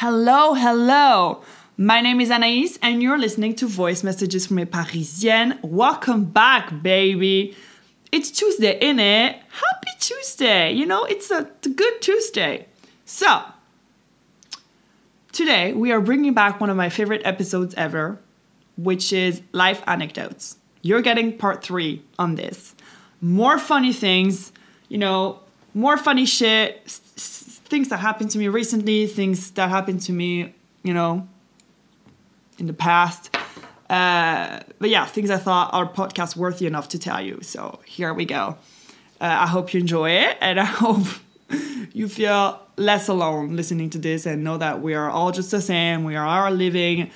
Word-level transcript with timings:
Hello, 0.00 0.54
hello. 0.54 1.42
My 1.76 2.00
name 2.00 2.20
is 2.20 2.30
Anaïs, 2.30 2.78
and 2.80 3.02
you're 3.02 3.18
listening 3.18 3.56
to 3.56 3.66
Voice 3.66 4.04
Messages 4.04 4.46
from 4.46 4.60
a 4.60 4.64
Parisienne. 4.64 5.58
Welcome 5.60 6.26
back, 6.26 6.84
baby. 6.84 7.56
It's 8.12 8.30
Tuesday, 8.30 8.78
innit? 8.78 9.32
Happy 9.32 9.90
Tuesday. 9.98 10.70
You 10.70 10.86
know, 10.86 11.02
it's 11.02 11.32
a, 11.32 11.50
good 11.74 12.00
Tuesday. 12.00 12.68
So, 13.06 13.42
today 15.32 15.72
we 15.72 15.90
are 15.90 16.00
bringing 16.00 16.32
back 16.32 16.60
one 16.60 16.70
of 16.70 16.76
my 16.76 16.90
favorite 16.90 17.22
episodes 17.24 17.74
ever, 17.74 18.20
which 18.76 19.12
is 19.12 19.42
life 19.50 19.82
anecdotes. 19.88 20.58
You're 20.82 21.02
getting 21.02 21.36
part 21.36 21.64
three 21.64 22.04
on 22.20 22.36
this. 22.36 22.76
More 23.20 23.58
funny 23.58 23.92
things, 23.92 24.52
you 24.88 24.98
know, 24.98 25.40
more 25.74 25.96
funny 25.96 26.24
shit, 26.24 26.86
things 27.68 27.88
that 27.88 27.98
happened 27.98 28.30
to 28.30 28.38
me 28.38 28.48
recently, 28.48 29.06
things 29.06 29.50
that 29.52 29.68
happened 29.68 30.02
to 30.02 30.12
me, 30.12 30.54
you 30.82 30.94
know, 30.94 31.28
in 32.58 32.66
the 32.66 32.72
past. 32.72 33.34
Uh, 33.88 34.60
but 34.78 34.90
yeah, 34.90 35.06
things 35.06 35.30
I 35.30 35.36
thought 35.36 35.72
are 35.72 35.86
podcast 35.86 36.36
worthy 36.36 36.66
enough 36.66 36.88
to 36.90 36.98
tell 36.98 37.20
you. 37.20 37.38
So 37.42 37.80
here 37.84 38.12
we 38.12 38.24
go. 38.24 38.56
Uh, 39.20 39.24
I 39.40 39.46
hope 39.46 39.74
you 39.74 39.80
enjoy 39.80 40.10
it, 40.10 40.36
and 40.40 40.60
I 40.60 40.64
hope 40.84 41.06
you 41.92 42.08
feel 42.08 42.60
less 42.76 43.08
alone 43.08 43.56
listening 43.56 43.90
to 43.90 43.98
this 43.98 44.26
and 44.26 44.44
know 44.44 44.58
that 44.58 44.80
we 44.80 44.94
are 44.94 45.10
all 45.10 45.32
just 45.32 45.50
the 45.50 45.60
same. 45.60 46.04
We 46.04 46.16
are 46.16 46.24
all 46.24 46.50
living 46.50 47.10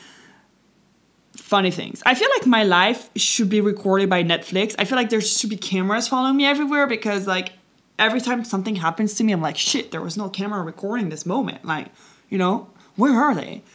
funny 1.37 1.71
things. 1.71 2.03
I 2.07 2.15
feel 2.15 2.29
like 2.37 2.47
my 2.47 2.65
life 2.65 3.11
should 3.17 3.49
be 3.49 3.61
recorded 3.61 4.09
by 4.09 4.25
Netflix. 4.25 4.75
I 4.79 4.85
feel 4.85 4.97
like 4.97 5.11
there 5.11 5.21
should 5.21 5.51
be 5.51 5.57
cameras 5.57 6.09
following 6.09 6.37
me 6.37 6.47
everywhere 6.47 6.87
because 6.87 7.27
like 7.27 7.53
every 7.99 8.21
time 8.21 8.45
something 8.45 8.77
happens 8.77 9.15
to 9.15 9.25
me, 9.25 9.33
I'm 9.33 9.41
like, 9.41 9.57
shit, 9.57 9.91
there 9.91 10.01
was 10.01 10.17
no 10.17 10.29
camera 10.29 10.63
recording 10.63 11.09
this 11.09 11.27
moment. 11.27 11.65
Like, 11.65 11.89
you 12.29 12.39
know, 12.39 12.69
where 12.97 13.15
are 13.15 13.35
they? 13.35 13.63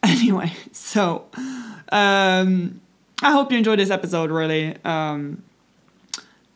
Anyway, 0.00 0.52
so 0.70 1.26
um 1.90 2.80
I 3.20 3.32
hope 3.32 3.50
you 3.50 3.58
enjoyed 3.58 3.80
this 3.80 3.90
episode 3.90 4.30
really. 4.30 4.76
Um 4.84 5.42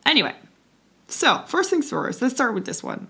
anyway, 0.06 0.32
so 1.08 1.42
first 1.48 1.68
things 1.68 1.90
first, 1.90 2.22
let's 2.22 2.34
start 2.34 2.54
with 2.54 2.66
this 2.66 2.84
one. 2.84 3.08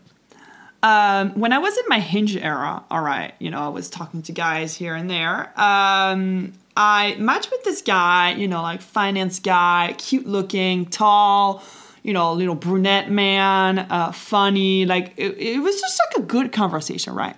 Um, 0.82 1.38
when 1.38 1.52
I 1.52 1.58
was 1.58 1.76
in 1.78 1.84
my 1.88 2.00
hinge 2.00 2.36
era, 2.36 2.82
all 2.90 3.02
right, 3.02 3.34
you 3.38 3.50
know, 3.50 3.60
I 3.60 3.68
was 3.68 3.88
talking 3.88 4.22
to 4.22 4.32
guys 4.32 4.74
here 4.74 4.96
and 4.96 5.08
there. 5.08 5.52
Um, 5.60 6.54
I 6.76 7.14
matched 7.18 7.50
with 7.52 7.62
this 7.62 7.82
guy, 7.82 8.32
you 8.32 8.48
know, 8.48 8.62
like 8.62 8.80
finance 8.80 9.38
guy, 9.38 9.94
cute 9.98 10.26
looking, 10.26 10.86
tall, 10.86 11.62
you 12.02 12.12
know, 12.12 12.32
little 12.32 12.54
brunette 12.54 13.10
man, 13.10 13.78
uh, 13.78 14.12
funny. 14.12 14.86
Like 14.86 15.14
it, 15.16 15.38
it 15.38 15.58
was 15.62 15.80
just 15.80 16.00
like 16.06 16.24
a 16.24 16.26
good 16.26 16.52
conversation, 16.52 17.14
right? 17.14 17.36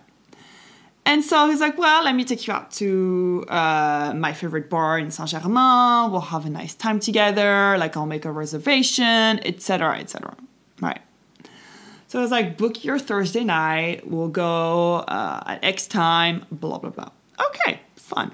And 1.07 1.23
so 1.23 1.51
he's 1.51 1.61
like, 1.61 1.77
well, 1.77 2.05
let 2.05 2.15
me 2.15 2.25
take 2.25 2.47
you 2.47 2.55
out 2.55 2.71
to 2.73 3.45
uh, 3.49 4.15
my 4.17 4.33
favorite 4.33 4.71
bar 4.71 4.99
in 4.99 5.11
Saint 5.11 5.29
Germain. 5.29 6.11
We'll 6.11 6.21
have 6.21 6.47
a 6.47 6.51
nice 6.51 6.75
time 6.75 6.99
together. 6.99 7.77
Like 7.79 7.97
I'll 7.97 8.07
make 8.07 8.25
a 8.25 8.33
reservation, 8.33 9.39
etc., 9.45 9.99
etc. 9.99 10.35
Right. 10.81 11.01
So 12.09 12.21
I 12.21 12.23
was 12.23 12.31
like, 12.31 12.57
book 12.57 12.85
your 12.85 12.99
Thursday 12.99 13.45
night. 13.45 14.09
We'll 14.09 14.29
go 14.29 14.97
uh, 15.09 15.43
at 15.47 15.63
X 15.63 15.87
time. 15.87 16.47
Blah 16.51 16.79
blah 16.79 16.91
blah. 16.91 17.11
Okay, 17.49 17.81
fun. 17.97 18.33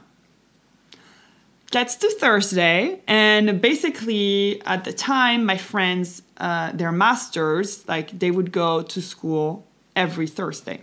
Gets 1.71 1.95
to 1.97 2.11
Thursday, 2.11 3.01
and 3.07 3.61
basically 3.61 4.61
at 4.67 4.83
the 4.83 4.93
time, 4.93 5.47
my 5.47 5.57
friends, 5.57 6.23
uh, 6.39 6.73
their 6.73 6.91
masters, 6.91 7.87
like 7.87 8.19
they 8.19 8.33
would 8.33 8.51
go 8.51 8.83
to 8.83 9.01
school 9.01 9.65
every 9.95 10.27
Thursday. 10.27 10.81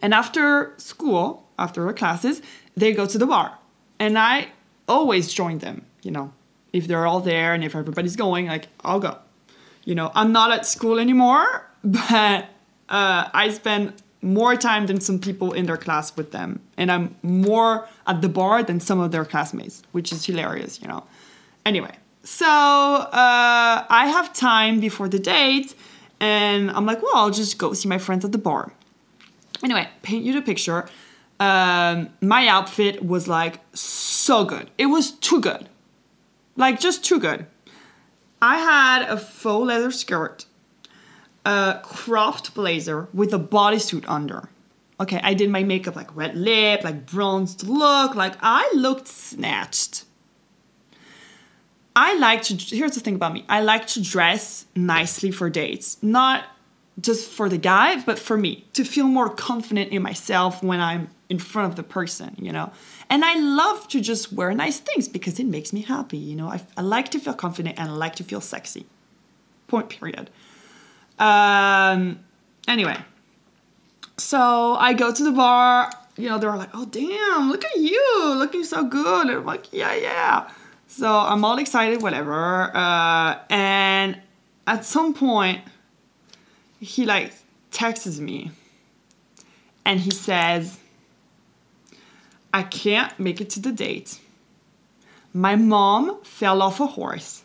And 0.00 0.14
after 0.14 0.72
school, 0.78 1.46
after 1.58 1.86
our 1.86 1.92
classes, 1.92 2.40
they 2.74 2.94
go 2.94 3.04
to 3.04 3.18
the 3.18 3.26
bar. 3.26 3.58
And 3.98 4.18
I 4.18 4.48
always 4.88 5.30
join 5.32 5.58
them, 5.58 5.84
you 6.02 6.10
know. 6.10 6.32
If 6.72 6.86
they're 6.86 7.06
all 7.06 7.20
there 7.20 7.52
and 7.52 7.62
if 7.62 7.74
everybody's 7.74 8.16
going, 8.16 8.46
like, 8.46 8.68
I'll 8.82 9.00
go. 9.00 9.18
You 9.84 9.94
know, 9.94 10.10
I'm 10.14 10.32
not 10.32 10.52
at 10.52 10.64
school 10.64 10.98
anymore, 10.98 11.68
but 11.84 12.48
uh, 12.88 13.28
I 13.34 13.50
spend 13.50 14.02
more 14.22 14.56
time 14.56 14.86
than 14.86 15.00
some 15.00 15.18
people 15.18 15.52
in 15.52 15.66
their 15.66 15.76
class 15.76 16.16
with 16.16 16.32
them. 16.32 16.60
And 16.76 16.92
I'm 16.92 17.16
more 17.22 17.88
at 18.06 18.20
the 18.22 18.28
bar 18.28 18.62
than 18.62 18.80
some 18.80 19.00
of 19.00 19.12
their 19.12 19.24
classmates, 19.24 19.82
which 19.92 20.12
is 20.12 20.26
hilarious, 20.26 20.80
you 20.80 20.88
know. 20.88 21.04
Anyway, 21.64 21.94
so 22.22 22.46
uh, 22.46 23.86
I 23.88 24.06
have 24.06 24.32
time 24.32 24.80
before 24.80 25.08
the 25.08 25.18
date, 25.18 25.74
and 26.20 26.70
I'm 26.70 26.86
like, 26.86 27.02
well, 27.02 27.16
I'll 27.16 27.30
just 27.30 27.58
go 27.58 27.72
see 27.72 27.88
my 27.88 27.98
friends 27.98 28.24
at 28.24 28.32
the 28.32 28.38
bar. 28.38 28.72
Anyway, 29.62 29.88
paint 30.02 30.24
you 30.24 30.32
the 30.32 30.42
picture. 30.42 30.88
Um, 31.38 32.10
my 32.20 32.46
outfit 32.48 33.04
was 33.04 33.26
like 33.26 33.60
so 33.74 34.44
good. 34.44 34.70
It 34.76 34.86
was 34.86 35.12
too 35.12 35.40
good. 35.40 35.68
Like 36.56 36.80
just 36.80 37.04
too 37.04 37.18
good. 37.18 37.46
I 38.42 38.58
had 38.58 39.02
a 39.02 39.16
faux 39.16 39.66
leather 39.66 39.90
skirt, 39.90 40.46
a 41.44 41.80
cropped 41.82 42.54
blazer 42.54 43.08
with 43.12 43.32
a 43.32 43.38
bodysuit 43.38 44.04
under. 44.08 44.48
Okay, 44.98 45.20
I 45.22 45.34
did 45.34 45.48
my 45.48 45.62
makeup 45.62 45.96
like 45.96 46.14
red 46.14 46.36
lip, 46.36 46.84
like 46.84 47.06
bronzed 47.06 47.66
look, 47.66 48.14
like 48.14 48.34
I 48.42 48.70
looked 48.74 49.08
snatched. 49.08 50.04
I 51.96 52.16
like 52.18 52.42
to, 52.42 52.54
here's 52.54 52.92
the 52.92 53.00
thing 53.00 53.14
about 53.14 53.32
me 53.32 53.44
I 53.48 53.62
like 53.62 53.86
to 53.88 54.02
dress 54.02 54.66
nicely 54.76 55.30
for 55.30 55.50
dates. 55.50 55.96
Not 56.02 56.44
just 57.00 57.30
for 57.30 57.48
the 57.48 57.58
guy, 57.58 58.00
but 58.02 58.18
for 58.18 58.36
me 58.36 58.66
to 58.74 58.84
feel 58.84 59.06
more 59.06 59.30
confident 59.30 59.90
in 59.90 60.02
myself 60.02 60.62
when 60.62 60.80
I'm 60.80 61.08
in 61.28 61.38
front 61.38 61.70
of 61.70 61.76
the 61.76 61.82
person, 61.82 62.34
you 62.38 62.52
know. 62.52 62.70
And 63.08 63.24
I 63.24 63.34
love 63.38 63.88
to 63.88 64.00
just 64.00 64.32
wear 64.32 64.52
nice 64.54 64.80
things 64.80 65.08
because 65.08 65.40
it 65.40 65.46
makes 65.46 65.72
me 65.72 65.82
happy, 65.82 66.18
you 66.18 66.36
know. 66.36 66.48
I, 66.48 66.60
I 66.76 66.82
like 66.82 67.08
to 67.10 67.18
feel 67.18 67.34
confident 67.34 67.78
and 67.78 67.88
I 67.88 67.92
like 67.92 68.16
to 68.16 68.24
feel 68.24 68.40
sexy. 68.40 68.86
Point 69.66 69.88
period. 69.88 70.30
Um, 71.20 72.18
anyway, 72.66 72.96
so 74.16 74.74
I 74.74 74.94
go 74.94 75.12
to 75.12 75.24
the 75.24 75.32
bar. 75.32 75.92
You 76.16 76.28
know, 76.28 76.38
they're 76.38 76.56
like, 76.56 76.70
"Oh 76.74 76.86
damn, 76.86 77.50
look 77.50 77.64
at 77.64 77.76
you, 77.76 78.34
looking 78.36 78.64
so 78.64 78.84
good." 78.84 79.28
And 79.28 79.38
I'm 79.38 79.46
like, 79.46 79.72
"Yeah, 79.72 79.94
yeah." 79.94 80.50
So 80.88 81.08
I'm 81.08 81.44
all 81.44 81.58
excited, 81.58 82.02
whatever. 82.02 82.76
Uh, 82.76 83.38
and 83.48 84.20
at 84.66 84.84
some 84.84 85.14
point, 85.14 85.60
he 86.80 87.06
like 87.06 87.32
texts 87.70 88.18
me 88.18 88.50
and 89.84 90.00
he 90.00 90.10
says, 90.10 90.78
I 92.52 92.64
can't 92.64 93.18
make 93.18 93.40
it 93.40 93.50
to 93.50 93.60
the 93.60 93.72
date. 93.72 94.18
My 95.32 95.54
mom 95.54 96.22
fell 96.22 96.60
off 96.62 96.80
a 96.80 96.86
horse. 96.86 97.42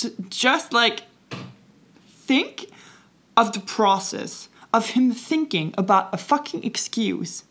J- 0.00 0.10
Just 0.28 0.72
like 0.72 1.02
think 2.06 2.70
of 3.36 3.52
the 3.52 3.60
process 3.60 4.48
of 4.72 4.90
him 4.90 5.12
thinking 5.12 5.74
about 5.76 6.12
a 6.12 6.16
fucking 6.16 6.64
excuse 6.64 7.44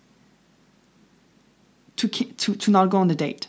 to, 1.98 2.08
to, 2.08 2.56
to 2.56 2.72
not 2.72 2.90
go 2.90 2.98
on 2.98 3.08
the 3.08 3.16
date. 3.16 3.48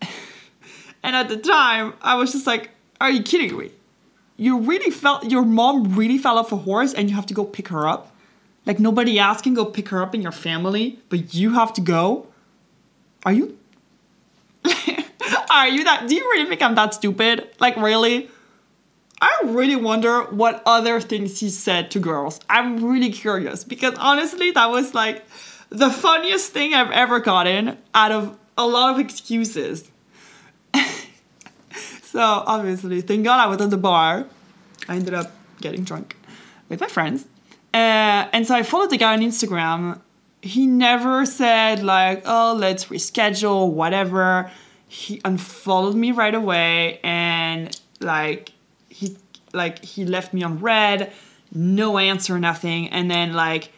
and 1.02 1.16
at 1.16 1.28
the 1.28 1.36
time, 1.36 1.94
I 2.00 2.14
was 2.14 2.32
just 2.32 2.46
like, 2.46 2.70
are 3.00 3.10
you 3.10 3.22
kidding 3.22 3.56
me? 3.56 3.72
you 4.40 4.58
really 4.58 4.90
felt 4.90 5.30
your 5.30 5.44
mom 5.44 5.94
really 5.94 6.16
fell 6.16 6.38
off 6.38 6.50
a 6.50 6.56
horse 6.56 6.94
and 6.94 7.10
you 7.10 7.14
have 7.14 7.26
to 7.26 7.34
go 7.34 7.44
pick 7.44 7.68
her 7.68 7.86
up 7.86 8.16
like 8.64 8.80
nobody 8.80 9.18
else 9.18 9.42
can 9.42 9.52
go 9.52 9.66
pick 9.66 9.90
her 9.90 10.02
up 10.02 10.14
in 10.14 10.22
your 10.22 10.32
family 10.32 10.98
but 11.10 11.34
you 11.34 11.52
have 11.52 11.74
to 11.74 11.82
go 11.82 12.26
are 13.26 13.32
you 13.32 13.58
are 15.50 15.68
you 15.68 15.84
that 15.84 16.08
do 16.08 16.14
you 16.14 16.22
really 16.32 16.48
think 16.48 16.62
i'm 16.62 16.74
that 16.74 16.94
stupid 16.94 17.48
like 17.60 17.76
really 17.76 18.28
i 19.20 19.40
really 19.44 19.76
wonder 19.76 20.22
what 20.24 20.62
other 20.66 21.00
things 21.00 21.40
he 21.40 21.50
said 21.50 21.90
to 21.90 21.98
girls 21.98 22.40
i'm 22.48 22.84
really 22.84 23.10
curious 23.10 23.64
because 23.64 23.94
honestly 23.98 24.50
that 24.50 24.70
was 24.70 24.94
like 24.94 25.24
the 25.70 25.90
funniest 25.90 26.52
thing 26.52 26.74
i've 26.74 26.90
ever 26.90 27.20
gotten 27.20 27.76
out 27.94 28.12
of 28.12 28.38
a 28.56 28.66
lot 28.66 28.94
of 28.94 29.00
excuses 29.00 29.90
so 32.02 32.20
obviously, 32.20 33.00
thank 33.00 33.24
God 33.24 33.40
I 33.40 33.46
was 33.46 33.60
at 33.60 33.70
the 33.70 33.76
bar. 33.76 34.26
I 34.88 34.96
ended 34.96 35.14
up 35.14 35.30
getting 35.60 35.84
drunk 35.84 36.16
with 36.68 36.80
my 36.80 36.86
friends. 36.86 37.26
Uh, 37.72 38.28
and 38.32 38.46
so 38.46 38.54
I 38.54 38.62
followed 38.62 38.90
the 38.90 38.96
guy 38.96 39.12
on 39.12 39.20
Instagram. 39.20 40.00
He 40.42 40.66
never 40.66 41.26
said 41.26 41.82
like, 41.82 42.22
oh, 42.24 42.56
let's 42.58 42.86
reschedule, 42.86 43.70
whatever. 43.70 44.50
He 44.90 45.20
unfollowed 45.24 45.94
me 45.94 46.10
right 46.10 46.34
away 46.34 46.98
and 47.04 47.80
like 48.00 48.50
he 48.88 49.16
like 49.52 49.84
he 49.84 50.04
left 50.04 50.34
me 50.34 50.42
on 50.42 50.58
red, 50.58 51.12
no 51.54 51.96
answer, 51.96 52.40
nothing. 52.40 52.88
And 52.88 53.08
then 53.08 53.32
like 53.32 53.70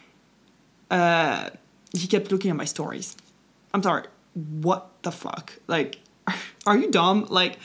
uh 0.89 1.51
he 1.95 2.07
kept 2.07 2.31
looking 2.31 2.49
at 2.49 2.57
my 2.57 2.65
stories. 2.65 3.15
I'm 3.75 3.83
sorry, 3.83 4.05
what 4.33 4.89
the 5.03 5.11
fuck? 5.11 5.53
Like, 5.67 5.99
are 6.65 6.75
you 6.75 6.89
dumb? 6.89 7.27
Like, 7.29 7.59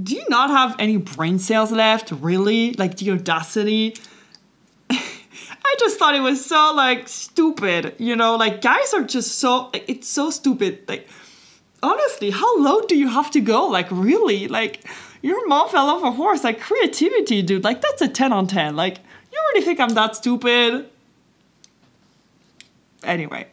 do 0.00 0.14
you 0.14 0.24
not 0.28 0.50
have 0.50 0.76
any 0.78 0.96
brain 0.96 1.40
cells 1.40 1.72
left? 1.72 2.12
Really? 2.12 2.74
Like 2.74 2.98
the 2.98 3.10
audacity? 3.10 3.96
I 4.90 5.74
just 5.80 5.98
thought 5.98 6.14
it 6.14 6.20
was 6.20 6.44
so 6.44 6.72
like 6.76 7.08
stupid, 7.08 7.96
you 7.98 8.14
know, 8.14 8.36
like 8.36 8.60
guys 8.60 8.94
are 8.94 9.02
just 9.02 9.40
so 9.40 9.70
like, 9.72 9.86
it's 9.88 10.08
so 10.08 10.30
stupid. 10.30 10.84
Like 10.86 11.08
honestly, 11.82 12.30
how 12.30 12.58
low 12.58 12.80
do 12.82 12.96
you 12.96 13.08
have 13.08 13.30
to 13.32 13.40
go? 13.40 13.66
Like 13.66 13.88
really? 13.90 14.48
Like 14.48 14.84
your 15.20 15.46
mom 15.48 15.68
fell 15.68 15.88
off 15.88 16.02
a 16.02 16.12
horse. 16.12 16.44
Like 16.44 16.60
creativity, 16.60 17.42
dude. 17.42 17.64
Like 17.64 17.80
that's 17.80 18.02
a 18.02 18.08
10 18.08 18.32
on 18.32 18.46
10. 18.46 18.76
Like 18.76 18.98
you 19.32 19.38
really 19.52 19.64
think 19.64 19.80
I'm 19.80 19.90
that 19.90 20.16
stupid? 20.16 20.88
Anyway, 23.04 23.46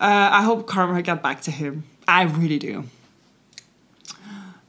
uh, 0.00 0.28
I 0.32 0.42
hope 0.42 0.66
karma 0.66 1.02
got 1.02 1.22
back 1.22 1.40
to 1.42 1.50
him. 1.50 1.84
I 2.06 2.24
really 2.24 2.58
do. 2.58 2.84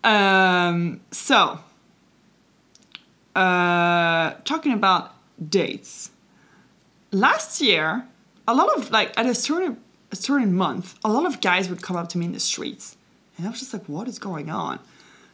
Um, 0.04 1.02
so, 1.12 1.60
uh, 3.36 4.34
talking 4.46 4.74
about 4.74 5.14
dates. 5.50 6.12
Last 7.12 7.62
year, 7.62 8.08
a 8.48 8.54
lot 8.54 8.76
of 8.78 8.92
like 8.92 9.18
at 9.18 9.26
a 9.26 9.36
certain 9.36 9.78
a 10.14 10.16
certain 10.16 10.54
month, 10.54 10.96
a 11.04 11.12
lot 11.12 11.26
of 11.26 11.42
guys 11.42 11.68
would 11.68 11.82
come 11.82 11.98
up 11.98 12.08
to 12.10 12.18
me 12.18 12.26
in 12.26 12.32
the 12.32 12.40
streets, 12.40 12.96
and 13.36 13.46
I 13.46 13.50
was 13.50 13.60
just 13.60 13.74
like, 13.74 13.90
"What 13.90 14.08
is 14.08 14.20
going 14.20 14.50
on?" 14.50 14.80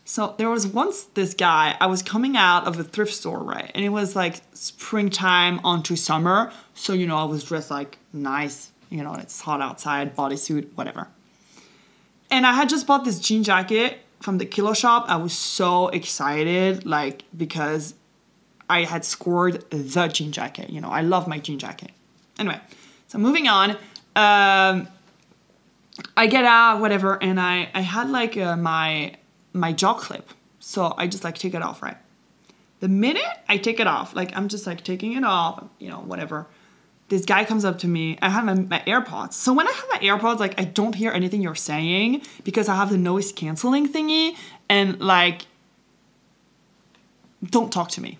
So 0.05 0.33
there 0.37 0.49
was 0.49 0.65
once 0.65 1.03
this 1.13 1.35
guy. 1.35 1.75
I 1.79 1.85
was 1.85 2.01
coming 2.01 2.35
out 2.35 2.65
of 2.65 2.79
a 2.79 2.83
thrift 2.83 3.13
store, 3.13 3.43
right, 3.43 3.69
and 3.75 3.85
it 3.85 3.89
was 3.89 4.15
like 4.15 4.41
springtime 4.53 5.59
onto 5.63 5.95
summer, 5.95 6.51
so 6.73 6.93
you 6.93 7.05
know 7.05 7.17
I 7.17 7.25
was 7.25 7.43
dressed 7.43 7.69
like 7.69 7.99
nice, 8.13 8.71
you 8.89 9.03
know, 9.03 9.13
it's 9.15 9.41
hot 9.41 9.61
outside, 9.61 10.15
bodysuit, 10.15 10.69
whatever. 10.75 11.07
And 12.31 12.45
I 12.45 12.53
had 12.53 12.69
just 12.69 12.87
bought 12.87 13.05
this 13.05 13.19
jean 13.19 13.43
jacket 13.43 13.99
from 14.19 14.37
the 14.37 14.45
kilo 14.45 14.73
shop. 14.73 15.05
I 15.07 15.17
was 15.17 15.33
so 15.33 15.89
excited, 15.89 16.85
like, 16.85 17.23
because 17.35 17.95
I 18.69 18.83
had 18.83 19.03
scored 19.05 19.69
the 19.71 20.07
jean 20.07 20.31
jacket. 20.31 20.69
You 20.69 20.81
know, 20.81 20.89
I 20.89 21.01
love 21.01 21.27
my 21.27 21.39
jean 21.39 21.59
jacket. 21.59 21.91
Anyway, 22.37 22.59
so 23.07 23.17
moving 23.17 23.47
on. 23.47 23.77
Um, 24.19 24.87
I 26.17 26.27
get 26.27 26.43
out, 26.43 26.81
whatever, 26.81 27.21
and 27.21 27.39
I, 27.39 27.69
I 27.73 27.81
had 27.81 28.09
like 28.09 28.35
uh, 28.35 28.57
my 28.57 29.15
my 29.53 29.71
jaw 29.71 29.93
clip. 29.93 30.29
So 30.59 30.93
I 30.97 31.07
just 31.07 31.23
like 31.23 31.37
take 31.37 31.53
it 31.53 31.61
off, 31.61 31.81
right? 31.81 31.97
The 32.81 32.89
minute 32.89 33.23
I 33.47 33.57
take 33.57 33.79
it 33.79 33.87
off, 33.87 34.15
like 34.15 34.35
I'm 34.35 34.49
just 34.49 34.67
like 34.67 34.83
taking 34.83 35.13
it 35.13 35.23
off, 35.23 35.63
you 35.79 35.89
know, 35.89 35.99
whatever 35.99 36.47
this 37.09 37.25
guy 37.25 37.43
comes 37.43 37.65
up 37.65 37.79
to 37.79 37.87
me. 37.87 38.17
I 38.21 38.29
have 38.29 38.45
my, 38.45 38.53
my, 38.53 38.83
AirPods. 38.85 39.33
So 39.33 39.51
when 39.51 39.67
I 39.67 39.71
have 39.71 39.85
my 39.89 39.97
AirPods, 39.97 40.39
like 40.39 40.59
I 40.59 40.63
don't 40.63 40.93
hear 40.93 41.11
anything 41.11 41.41
you're 41.41 41.55
saying 41.55 42.21
because 42.43 42.69
I 42.69 42.75
have 42.75 42.89
the 42.91 42.97
noise 42.97 43.31
canceling 43.31 43.91
thingy 43.91 44.35
and 44.69 44.99
like 44.99 45.47
don't 47.43 47.71
talk 47.71 47.89
to 47.91 48.01
me. 48.01 48.19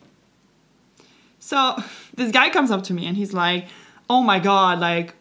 So 1.40 1.76
this 2.16 2.32
guy 2.32 2.50
comes 2.50 2.72
up 2.72 2.84
to 2.86 2.94
me 2.94 3.06
and 3.06 3.16
he's 3.16 3.34
like, 3.34 3.68
"Oh 4.10 4.24
my 4.24 4.40
god, 4.40 4.80
like 4.80 5.14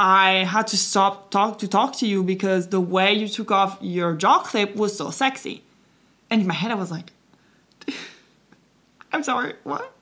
I 0.00 0.44
had 0.44 0.66
to 0.68 0.78
stop 0.78 1.30
talk 1.30 1.58
to 1.58 1.68
talk 1.68 1.96
to 1.96 2.06
you 2.06 2.22
because 2.22 2.68
the 2.68 2.80
way 2.80 3.12
you 3.12 3.28
took 3.28 3.50
off 3.50 3.76
your 3.82 4.14
jaw 4.14 4.38
clip 4.40 4.74
was 4.74 4.96
so 4.96 5.10
sexy." 5.10 5.62
And 6.30 6.40
in 6.40 6.46
my 6.46 6.54
head 6.54 6.70
I 6.70 6.74
was 6.74 6.90
like, 6.90 7.12
"I'm 9.12 9.22
sorry, 9.22 9.54
what?" 9.64 9.94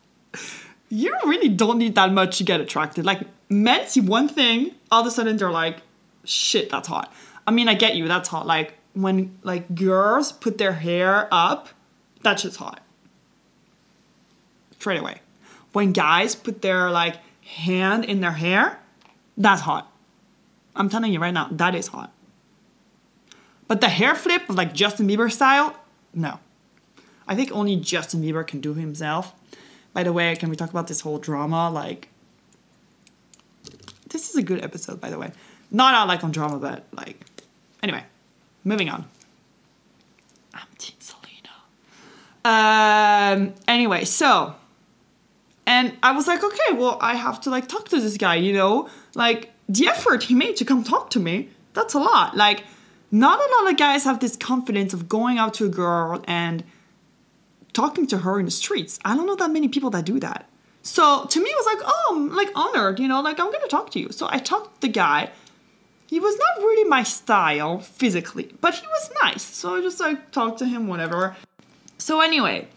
you 0.89 1.15
really 1.25 1.49
don't 1.49 1.79
need 1.79 1.95
that 1.97 2.13
much 2.13 2.39
to 2.39 2.45
get 2.45 2.61
attracted. 2.61 3.05
Like 3.05 3.23
men 3.49 3.87
see 3.87 4.01
one 4.01 4.29
thing, 4.29 4.75
all 4.91 5.03
of 5.03 5.07
a 5.07 5.11
sudden 5.11 5.37
they're 5.37 5.51
like, 5.51 5.79
shit, 6.25 6.71
that's 6.71 6.89
hot. 6.89 7.13
I 7.47 7.51
mean, 7.51 7.69
I 7.69 7.75
get 7.75 7.97
you, 7.97 8.09
that's 8.09 8.29
hot. 8.29 8.47
Like 8.47 8.75
when 8.95 9.39
like 9.43 9.75
girls 9.75 10.33
put 10.33 10.59
their 10.59 10.73
hair 10.73 11.29
up, 11.31 11.69
that 12.23 12.41
shit's 12.41 12.57
hot. 12.57 12.81
Straight 14.73 15.01
away. 15.01 15.21
When 15.73 15.93
guys 15.93 16.35
put 16.35 16.63
their 16.63 16.91
like 16.91 17.17
hand 17.43 18.05
in 18.05 18.21
their 18.21 18.33
hair, 18.33 18.79
that's 19.39 19.63
hot. 19.63 19.91
I'm 20.77 20.91
telling 20.91 21.13
you 21.13 21.21
right 21.21 21.33
now, 21.33 21.49
that 21.53 21.75
is 21.75 21.87
hot. 21.87 22.13
But 23.67 23.81
the 23.81 23.89
hair 23.89 24.15
flip, 24.15 24.43
like 24.49 24.75
Justin 24.75 25.09
Bieber 25.09 25.31
style, 25.33 25.75
no. 26.13 26.41
I 27.27 27.35
think 27.35 27.53
only 27.53 27.77
Justin 27.77 28.23
Bieber 28.23 28.47
can 28.47 28.61
do 28.61 28.75
himself. 28.75 29.35
By 29.93 30.03
the 30.03 30.13
way, 30.13 30.35
can 30.37 30.51
we 30.51 30.57
talk 30.57 30.71
about 30.71 30.87
this 30.89 31.01
whole 31.01 31.19
drama? 31.19 31.71
Like, 31.71 32.09
this 34.09 34.31
is 34.31 34.37
a 34.37 34.43
good 34.43 34.63
episode, 34.65 35.01
by 35.01 35.11
the 35.11 35.19
way. 35.19 35.33
Not 35.71 35.95
out 35.95 36.09
like 36.09 36.25
on 36.25 36.31
drama, 36.31 36.59
but 36.59 36.85
like, 36.93 37.25
anyway, 37.83 38.05
moving 38.65 38.89
on. 38.89 39.05
I'm 40.55 40.67
Team 40.79 40.97
Selena. 40.99 41.51
Um, 42.45 43.55
anyway, 43.67 44.05
so, 44.05 44.55
and 45.67 45.95
I 46.03 46.13
was 46.13 46.27
like, 46.27 46.43
okay, 46.43 46.73
well, 46.73 46.97
I 47.03 47.15
have 47.15 47.43
to 47.43 47.51
like 47.51 47.69
talk 47.69 47.89
to 47.91 48.01
this 48.01 48.17
guy, 48.17 48.37
you 48.37 48.55
know? 48.55 48.89
Like, 49.19 49.53
the 49.69 49.89
effort 49.89 50.23
he 50.25 50.35
made 50.35 50.57
to 50.57 50.65
come 50.65 50.83
talk 50.83 51.11
to 51.11 51.21
me, 51.21 51.51
that's 51.75 51.93
a 51.93 51.99
lot. 51.99 52.37
Like, 52.37 52.65
not 53.11 53.39
a 53.39 53.49
lot 53.57 53.71
of 53.71 53.77
guys 53.77 54.05
have 54.05 54.21
this 54.21 54.37
confidence 54.37 54.95
of 54.95 55.09
going 55.09 55.39
out 55.39 55.55
to 55.55 55.67
a 55.67 55.69
girl 55.69 56.23
and 56.27 56.63
talking 57.73 58.07
to 58.07 58.19
her 58.19 58.39
in 58.39 58.45
the 58.45 58.51
streets. 58.51 58.99
I 59.05 59.15
don't 59.15 59.27
know 59.27 59.37
that 59.37 59.51
many 59.51 59.69
people 59.69 59.91
that 59.91 60.05
do 60.05 60.19
that. 60.21 60.49
So 60.83 61.27
to 61.27 61.39
me, 61.43 61.51
it 61.51 61.57
was 61.57 61.67
like, 61.67 61.83
oh, 61.87 62.15
I'm 62.15 62.35
like 62.35 62.51
honored, 62.55 62.99
you 62.99 63.09
know, 63.09 63.21
like 63.21 63.39
I'm 63.39 63.53
gonna 63.53 63.69
talk 63.69 63.91
to 63.91 64.01
you. 64.01 64.11
So 64.11 64.27
I 64.31 64.39
talked 64.39 64.77
to 64.77 64.81
the 64.87 64.93
guy. 64.93 65.31
He 66.07 66.19
was 66.19 66.37
not 66.39 66.65
really 66.65 66.89
my 66.89 67.03
style 67.03 67.81
physically, 67.81 68.55
but 68.61 68.75
he 68.75 68.87
was 68.87 69.11
nice. 69.23 69.43
So 69.43 69.77
I 69.77 69.81
just 69.83 70.01
like 70.01 70.31
talked 70.31 70.59
to 70.61 70.65
him, 70.65 70.89
whatever. 70.89 71.37
So 71.99 72.21
anyway, 72.21 72.69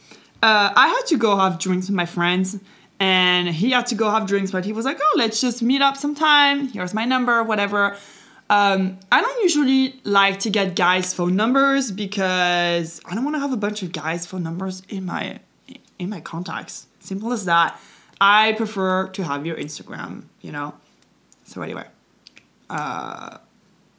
uh, 0.43 0.73
I 0.75 0.87
had 0.89 1.05
to 1.07 1.17
go 1.17 1.37
have 1.37 1.57
drinks 1.57 1.87
with 1.87 1.95
my 1.95 2.05
friends, 2.05 2.59
and 3.01 3.47
he 3.47 3.71
had 3.71 3.87
to 3.87 3.95
go 3.95 4.11
have 4.11 4.27
drinks, 4.27 4.51
but 4.51 4.63
he 4.63 4.73
was 4.73 4.85
like, 4.85 4.99
oh, 5.01 5.13
let's 5.17 5.41
just 5.41 5.63
meet 5.63 5.81
up 5.81 5.97
sometime. 5.97 6.67
Here's 6.67 6.93
my 6.93 7.03
number, 7.03 7.41
whatever. 7.41 7.97
Um, 8.47 8.99
I 9.11 9.21
don't 9.21 9.41
usually 9.41 9.99
like 10.03 10.41
to 10.41 10.51
get 10.51 10.75
guys' 10.75 11.11
phone 11.11 11.35
numbers 11.35 11.91
because 11.91 13.01
I 13.05 13.15
don't 13.15 13.23
want 13.23 13.37
to 13.37 13.39
have 13.39 13.53
a 13.53 13.57
bunch 13.57 13.81
of 13.81 13.91
guys' 13.91 14.27
phone 14.27 14.43
numbers 14.43 14.83
in 14.87 15.05
my 15.07 15.39
in 15.97 16.09
my 16.11 16.21
contacts. 16.21 16.85
Simple 16.99 17.33
as 17.33 17.45
that. 17.45 17.79
I 18.19 18.53
prefer 18.53 19.07
to 19.07 19.23
have 19.23 19.47
your 19.47 19.55
Instagram, 19.55 20.25
you 20.41 20.51
know. 20.51 20.75
So 21.45 21.63
anyway, 21.63 21.87
uh, 22.69 23.37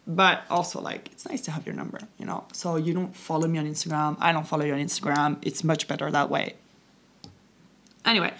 but 0.07 0.45
also 0.49 0.81
like 0.81 1.09
it's 1.11 1.29
nice 1.29 1.41
to 1.41 1.51
have 1.51 1.67
your 1.67 1.75
number, 1.75 1.99
you 2.19 2.27
know. 2.27 2.45
So 2.53 2.77
you 2.77 2.95
don't 2.95 3.17
follow 3.17 3.49
me 3.49 3.59
on 3.59 3.67
Instagram. 3.67 4.17
I 4.21 4.31
don't 4.31 4.47
follow 4.47 4.65
you 4.65 4.75
on 4.75 4.81
Instagram. 4.81 5.39
It's 5.43 5.65
much 5.65 5.89
better 5.89 6.09
that 6.09 6.31
way. 6.31 6.55
Anyway, 8.05 8.33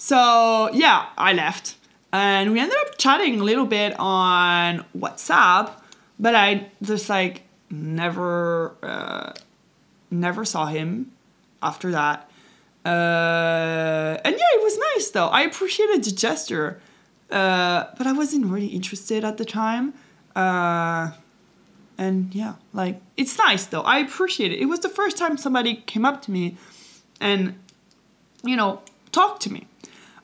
so 0.00 0.70
yeah, 0.72 1.08
I 1.18 1.34
left 1.34 1.76
and 2.10 2.52
we 2.52 2.58
ended 2.58 2.76
up 2.86 2.96
chatting 2.96 3.38
a 3.38 3.44
little 3.44 3.66
bit 3.66 3.94
on 3.98 4.82
WhatsApp, 4.96 5.72
but 6.18 6.34
I 6.34 6.70
just 6.80 7.10
like 7.10 7.42
never, 7.68 8.74
uh, 8.82 9.34
never 10.10 10.46
saw 10.46 10.64
him 10.64 11.12
after 11.62 11.90
that. 11.90 12.30
Uh, 12.82 14.18
and 14.24 14.34
yeah, 14.34 14.50
it 14.54 14.62
was 14.62 14.78
nice 14.94 15.10
though. 15.10 15.28
I 15.28 15.42
appreciated 15.42 16.02
the 16.02 16.12
gesture, 16.12 16.80
uh, 17.30 17.84
but 17.98 18.06
I 18.06 18.12
wasn't 18.12 18.46
really 18.46 18.68
interested 18.68 19.22
at 19.22 19.36
the 19.36 19.44
time. 19.44 19.92
Uh, 20.34 21.10
and 21.98 22.34
yeah, 22.34 22.54
like 22.72 23.02
it's 23.18 23.36
nice 23.36 23.66
though. 23.66 23.82
I 23.82 23.98
appreciate 23.98 24.50
it. 24.50 24.60
It 24.60 24.66
was 24.66 24.80
the 24.80 24.88
first 24.88 25.18
time 25.18 25.36
somebody 25.36 25.74
came 25.74 26.06
up 26.06 26.22
to 26.22 26.30
me 26.30 26.56
and, 27.20 27.54
you 28.42 28.56
know, 28.56 28.80
talked 29.12 29.42
to 29.42 29.52
me. 29.52 29.66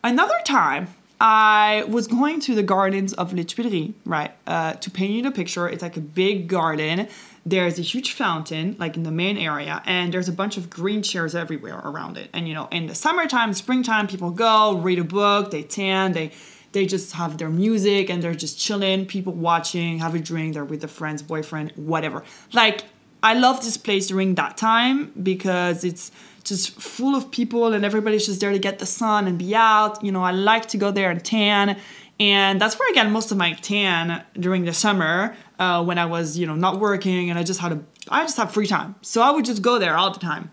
Another 0.06 0.38
time, 0.44 0.86
I 1.20 1.84
was 1.88 2.06
going 2.06 2.38
to 2.42 2.54
the 2.54 2.62
gardens 2.62 3.12
of 3.14 3.32
Les 3.32 3.42
Tuileries, 3.42 3.92
right? 4.04 4.30
Uh, 4.46 4.74
to 4.74 4.88
paint 4.88 5.10
you 5.10 5.20
the 5.20 5.32
picture, 5.32 5.68
it's 5.68 5.82
like 5.82 5.96
a 5.96 6.00
big 6.00 6.46
garden. 6.46 7.08
There's 7.44 7.80
a 7.80 7.82
huge 7.82 8.12
fountain, 8.12 8.76
like 8.78 8.96
in 8.96 9.02
the 9.02 9.10
main 9.10 9.36
area, 9.36 9.82
and 9.84 10.14
there's 10.14 10.28
a 10.28 10.32
bunch 10.32 10.58
of 10.58 10.70
green 10.70 11.02
chairs 11.02 11.34
everywhere 11.34 11.80
around 11.84 12.18
it. 12.18 12.30
And 12.32 12.46
you 12.46 12.54
know, 12.54 12.68
in 12.70 12.86
the 12.86 12.94
summertime, 12.94 13.52
springtime, 13.52 14.06
people 14.06 14.30
go 14.30 14.78
read 14.78 15.00
a 15.00 15.04
book, 15.04 15.50
they 15.50 15.64
tan, 15.64 16.12
they 16.12 16.30
they 16.70 16.86
just 16.86 17.10
have 17.14 17.38
their 17.38 17.50
music, 17.50 18.08
and 18.08 18.22
they're 18.22 18.32
just 18.32 18.60
chilling. 18.60 19.06
People 19.06 19.32
watching, 19.32 19.98
have 19.98 20.14
a 20.14 20.20
drink, 20.20 20.54
they're 20.54 20.64
with 20.64 20.84
a 20.84 20.88
friend's 20.88 21.22
boyfriend, 21.22 21.72
whatever. 21.74 22.22
Like 22.52 22.84
I 23.24 23.34
love 23.34 23.64
this 23.64 23.76
place 23.76 24.06
during 24.06 24.36
that 24.36 24.56
time 24.56 25.10
because 25.20 25.82
it's 25.82 26.12
just 26.46 26.70
full 26.80 27.14
of 27.14 27.30
people 27.30 27.72
and 27.72 27.84
everybody's 27.84 28.26
just 28.26 28.40
there 28.40 28.52
to 28.52 28.58
get 28.58 28.78
the 28.78 28.86
sun 28.86 29.26
and 29.26 29.38
be 29.38 29.54
out. 29.54 30.02
You 30.02 30.12
know, 30.12 30.22
I 30.22 30.30
like 30.30 30.66
to 30.68 30.78
go 30.78 30.90
there 30.90 31.10
and 31.10 31.24
tan. 31.24 31.78
And 32.18 32.60
that's 32.60 32.78
where 32.78 32.88
I 32.88 32.92
get 32.94 33.10
most 33.10 33.30
of 33.30 33.36
my 33.36 33.52
tan 33.54 34.24
during 34.34 34.64
the 34.64 34.72
summer 34.72 35.36
uh, 35.58 35.84
when 35.84 35.98
I 35.98 36.06
was, 36.06 36.38
you 36.38 36.46
know, 36.46 36.54
not 36.54 36.80
working 36.80 37.28
and 37.30 37.38
I 37.38 37.42
just 37.42 37.60
had 37.60 37.72
a, 37.72 37.80
I 38.08 38.22
just 38.22 38.36
have 38.38 38.52
free 38.52 38.66
time. 38.66 38.94
So 39.02 39.20
I 39.22 39.30
would 39.30 39.44
just 39.44 39.60
go 39.60 39.78
there 39.78 39.96
all 39.96 40.10
the 40.10 40.20
time. 40.20 40.50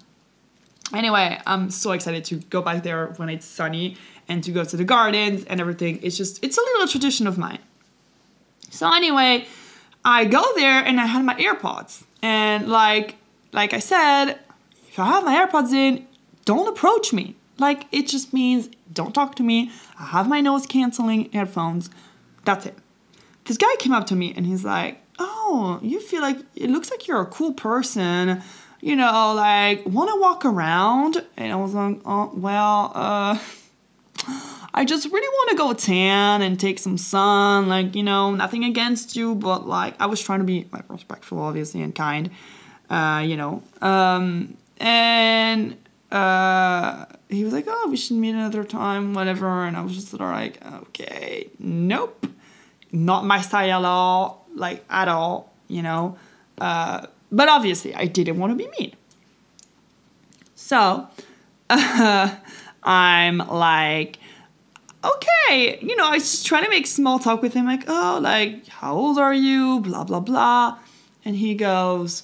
Anyway, 0.94 1.40
I'm 1.48 1.72
so 1.72 1.92
excited 1.92 2.26
to 2.26 2.36
go 2.36 2.62
back 2.62 2.84
there 2.84 3.08
when 3.18 3.30
it's 3.30 3.46
sunny 3.46 3.98
and 4.28 4.44
to 4.44 4.52
go 4.52 4.64
to 4.64 4.76
the 4.76 4.84
gardens 4.84 5.46
and 5.46 5.60
everything. 5.60 6.00
It's 6.04 6.18
just, 6.18 6.44
it's 6.44 6.58
a 6.58 6.62
little 6.62 6.88
tradition 6.88 7.28
of 7.28 7.38
mine. 7.38 7.60
So 8.70 8.92
anyway, 8.94 9.48
I 10.04 10.26
go 10.26 10.44
there 10.56 10.84
and 10.84 11.00
I 11.00 11.06
had 11.06 11.24
my 11.24 11.36
AirPods. 11.36 12.04
And 12.22 12.68
like, 12.68 13.16
like 13.54 13.74
I 13.74 13.80
said, 13.80 14.40
if 14.94 15.00
I 15.00 15.06
have 15.08 15.24
my 15.26 15.36
AirPods 15.36 15.72
in, 15.72 16.06
don't 16.46 16.68
approach 16.68 17.14
me. 17.14 17.34
Like, 17.58 17.88
it 17.92 18.08
just 18.08 18.32
means 18.32 18.70
don't 18.92 19.12
talk 19.12 19.34
to 19.38 19.44
me. 19.44 19.72
I 20.00 20.04
have 20.06 20.30
my 20.30 20.40
noise 20.40 20.68
canceling 20.68 21.32
headphones. 21.32 21.90
That's 22.46 22.68
it. 22.68 22.78
This 23.46 23.58
guy 23.58 23.76
came 23.80 23.92
up 23.92 24.06
to 24.08 24.16
me 24.16 24.36
and 24.38 24.46
he's 24.46 24.64
like, 24.64 25.00
Oh, 25.18 25.80
you 25.82 26.00
feel 26.00 26.22
like 26.22 26.38
it 26.56 26.70
looks 26.70 26.92
like 26.92 27.08
you're 27.08 27.22
a 27.22 27.26
cool 27.26 27.54
person. 27.54 28.44
You 28.82 28.96
know, 28.96 29.34
like, 29.34 29.84
want 29.88 30.12
to 30.12 30.22
walk 30.22 30.46
around? 30.46 31.26
And 31.38 31.52
I 31.52 31.56
was 31.56 31.74
like, 31.74 32.00
Oh, 32.06 32.32
well, 32.36 32.92
uh, 32.94 33.40
I 34.76 34.86
just 34.86 35.06
really 35.12 35.28
want 35.28 35.50
to 35.50 35.56
go 35.56 35.74
tan 35.74 36.44
and 36.44 36.60
take 36.60 36.78
some 36.78 37.00
sun. 37.00 37.68
Like, 37.68 37.96
you 37.96 38.04
know, 38.04 38.30
nothing 38.36 38.64
against 38.64 39.16
you, 39.16 39.34
but 39.34 39.68
like, 39.68 40.00
I 40.00 40.06
was 40.06 40.22
trying 40.22 40.40
to 40.40 40.46
be 40.46 40.68
like 40.72 40.88
respectful, 40.88 41.40
obviously, 41.40 41.82
and 41.82 41.96
kind. 41.96 42.30
Uh, 42.92 43.24
you 43.26 43.38
know, 43.38 43.64
um, 43.82 44.56
and 44.84 45.78
uh, 46.12 47.06
he 47.30 47.44
was 47.46 47.54
like, 47.54 47.66
"Oh, 47.68 47.88
we 47.90 47.96
should 47.96 48.18
meet 48.18 48.32
another 48.32 48.64
time, 48.66 49.14
whatever." 49.14 49.64
And 49.64 49.78
I 49.78 49.82
was 49.82 49.96
just 49.96 50.14
like, 50.14 50.64
"Okay, 50.84 51.50
nope, 51.58 52.28
not 52.92 53.26
my 53.26 53.40
style 53.42 53.80
at 53.80 53.86
all, 53.86 54.46
like 54.54 54.84
at 54.90 55.08
all, 55.08 55.54
you 55.70 55.82
know." 55.82 56.18
Uh, 56.58 57.08
but 57.32 57.48
obviously, 57.48 57.96
I 57.96 58.06
didn't 58.06 58.38
want 58.38 58.52
to 58.52 58.56
be 58.56 58.70
mean. 58.78 58.94
So 60.54 61.08
uh, 61.70 62.36
I'm 62.84 63.38
like, 63.38 64.20
okay, 65.04 65.80
you 65.82 65.96
know, 65.96 66.08
I 66.08 66.16
was 66.16 66.30
just 66.30 66.46
trying 66.46 66.66
to 66.66 66.70
make 66.70 66.88
small 66.88 67.20
talk 67.20 67.42
with 67.42 67.54
him, 67.54 67.66
like, 67.66 67.86
oh, 67.88 68.20
like, 68.22 68.68
how 68.68 68.96
old 68.96 69.18
are 69.18 69.34
you? 69.34 69.80
Blah, 69.80 70.04
blah, 70.04 70.20
blah. 70.20 70.78
And 71.26 71.38
he 71.38 71.56
goes, 71.56 72.24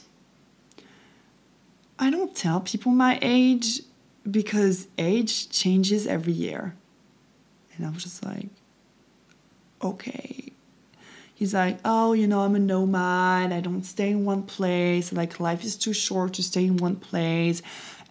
I 2.01 2.09
don't 2.09 2.33
tell 2.33 2.61
people 2.61 2.93
my 2.93 3.19
age 3.21 3.81
because 4.29 4.87
age 4.97 5.49
changes 5.49 6.07
every 6.07 6.31
year. 6.31 6.73
And 7.75 7.85
I 7.85 7.89
was 7.89 8.03
just 8.03 8.25
like, 8.25 8.47
okay. 9.81 10.53
He's 11.35 11.53
like, 11.53 11.79
oh, 11.83 12.13
you 12.13 12.25
know, 12.25 12.41
I'm 12.41 12.55
a 12.55 12.59
nomad. 12.59 13.51
I 13.51 13.59
don't 13.59 13.83
stay 13.83 14.11
in 14.11 14.23
one 14.23 14.43
place. 14.43 15.11
Like, 15.11 15.41
life 15.41 15.65
is 15.65 15.75
too 15.75 15.93
short 15.93 16.33
to 16.35 16.43
stay 16.43 16.65
in 16.65 16.77
one 16.77 16.95
place. 16.95 17.61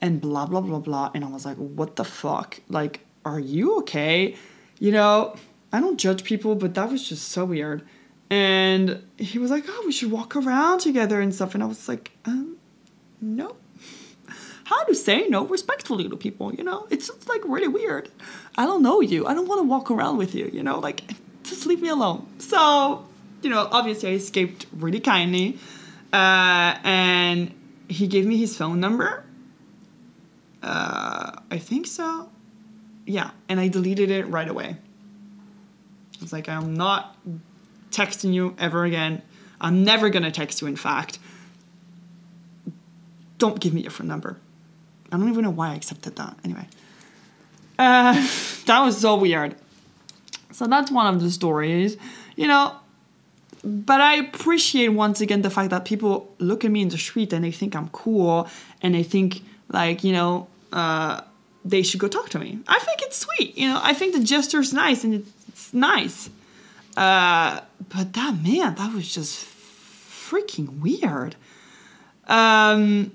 And 0.03 0.21
blah, 0.21 0.45
blah, 0.45 0.61
blah, 0.61 0.81
blah. 0.81 1.11
And 1.15 1.25
I 1.25 1.29
was 1.29 1.47
like, 1.47 1.57
what 1.57 1.97
the 1.97 2.05
fuck? 2.05 2.61
Like, 2.69 3.07
are 3.25 3.41
you 3.41 3.79
okay? 3.79 4.37
You 4.79 4.93
know, 4.93 5.35
I 5.73 5.81
don't 5.81 5.99
judge 5.99 6.25
people, 6.25 6.55
but 6.55 6.75
that 6.75 6.91
was 6.91 7.09
just 7.09 7.29
so 7.29 7.47
weird. 7.47 7.87
And 8.29 9.03
he 9.17 9.39
was 9.39 9.51
like, 9.51 9.65
oh, 9.67 9.83
we 9.87 9.93
should 9.93 10.11
walk 10.11 10.37
around 10.37 10.81
together 10.81 11.23
and 11.23 11.35
stuff. 11.35 11.55
And 11.55 11.63
I 11.63 11.67
was 11.67 11.89
like, 11.89 12.13
um, 12.27 12.59
no 13.21 13.57
how 14.69 14.85
to 14.85 14.95
say 14.95 15.27
no 15.29 15.47
respectfully 15.47 16.07
to 16.11 16.17
people, 16.17 16.55
you 16.55 16.63
know? 16.63 16.87
It's 16.91 17.07
just 17.07 17.27
like 17.27 17.41
really 17.47 17.69
weird. 17.69 18.11
I 18.59 18.67
don't 18.67 18.83
know 18.83 19.01
you. 19.01 19.27
I 19.27 19.33
don't 19.33 19.49
want 19.49 19.61
to 19.61 19.67
walk 19.67 19.91
around 19.91 20.19
with 20.19 20.35
you, 20.35 20.51
you 20.53 20.63
know? 20.63 20.79
Like, 20.79 21.01
just 21.43 21.65
leave 21.65 21.81
me 21.81 21.89
alone. 21.89 22.27
So, 22.37 23.07
you 23.41 23.49
know, 23.49 23.67
obviously 23.73 24.11
I 24.11 24.13
escaped 24.13 24.67
really 24.77 25.01
kindly. 25.01 25.59
Uh, 26.13 26.77
and 26.85 27.55
he 27.89 28.07
gave 28.09 28.27
me 28.27 28.37
his 28.37 28.59
phone 28.59 28.79
number. 28.79 29.25
Uh, 30.63 31.33
I 31.51 31.57
think 31.57 31.87
so. 31.87 32.29
Yeah, 33.07 33.31
and 33.49 33.59
I 33.59 33.69
deleted 33.69 34.11
it 34.11 34.27
right 34.27 34.49
away. 34.49 34.77
I 34.77 36.21
was 36.21 36.31
like, 36.31 36.47
I'm 36.47 36.75
not 36.75 37.17
texting 37.91 38.35
you 38.35 38.55
ever 38.59 38.85
again. 38.85 39.23
I'm 39.63 39.83
never 39.83 40.11
gonna 40.11 40.31
text 40.31 40.61
you, 40.61 40.67
in 40.67 40.77
fact. 40.77 41.19
Don't 43.39 43.59
give 43.61 43.73
me 43.73 43.81
your 43.81 43.93
phone 43.93 44.09
number. 44.09 44.37
I 45.11 45.17
don't 45.17 45.29
even 45.29 45.45
know 45.45 45.51
why 45.51 45.71
I 45.73 45.75
accepted 45.75 46.17
that. 46.17 46.37
Anyway, 46.45 46.67
uh, 47.79 48.13
that 48.67 48.81
was 48.81 48.99
so 48.99 49.17
weird. 49.17 49.55
So 50.53 50.67
that's 50.67 50.91
one 50.91 51.13
of 51.15 51.21
the 51.21 51.31
stories, 51.31 51.97
you 52.37 52.47
know. 52.47 52.77
But 53.65 54.01
I 54.01 54.15
appreciate 54.17 54.89
once 54.89 55.21
again 55.21 55.43
the 55.43 55.51
fact 55.51 55.71
that 55.71 55.85
people 55.85 56.33
look 56.39 56.65
at 56.65 56.71
me 56.71 56.83
in 56.83 56.89
the 56.89 56.99
street 56.99 57.33
and 57.33 57.45
they 57.45 57.51
think 57.51 57.75
I'm 57.75 57.89
cool 57.89 58.49
and 58.83 58.95
they 58.95 59.03
think 59.03 59.43
like 59.69 60.05
you 60.05 60.13
know 60.13 60.47
uh, 60.73 61.23
they 61.65 61.83
should 61.83 62.01
go 62.01 62.09
talk 62.09 62.29
to 62.31 62.39
me. 62.39 62.61
I 62.69 62.79
think 62.79 63.03
it's 63.03 63.19
sweet, 63.19 63.57
you 63.57 63.69
know. 63.69 63.81
I 63.83 63.95
think 63.95 64.15
the 64.15 64.23
gesture's 64.23 64.73
nice 64.73 65.05
and 65.05 65.27
it's 65.49 65.75
nice. 65.75 66.31
Uh, 66.97 67.61
but 67.89 68.13
that 68.15 68.43
man, 68.43 68.75
that 68.75 68.93
was 68.93 69.13
just 69.13 69.45
freaking 70.29 70.81
weird. 70.81 71.37
Um, 72.27 73.13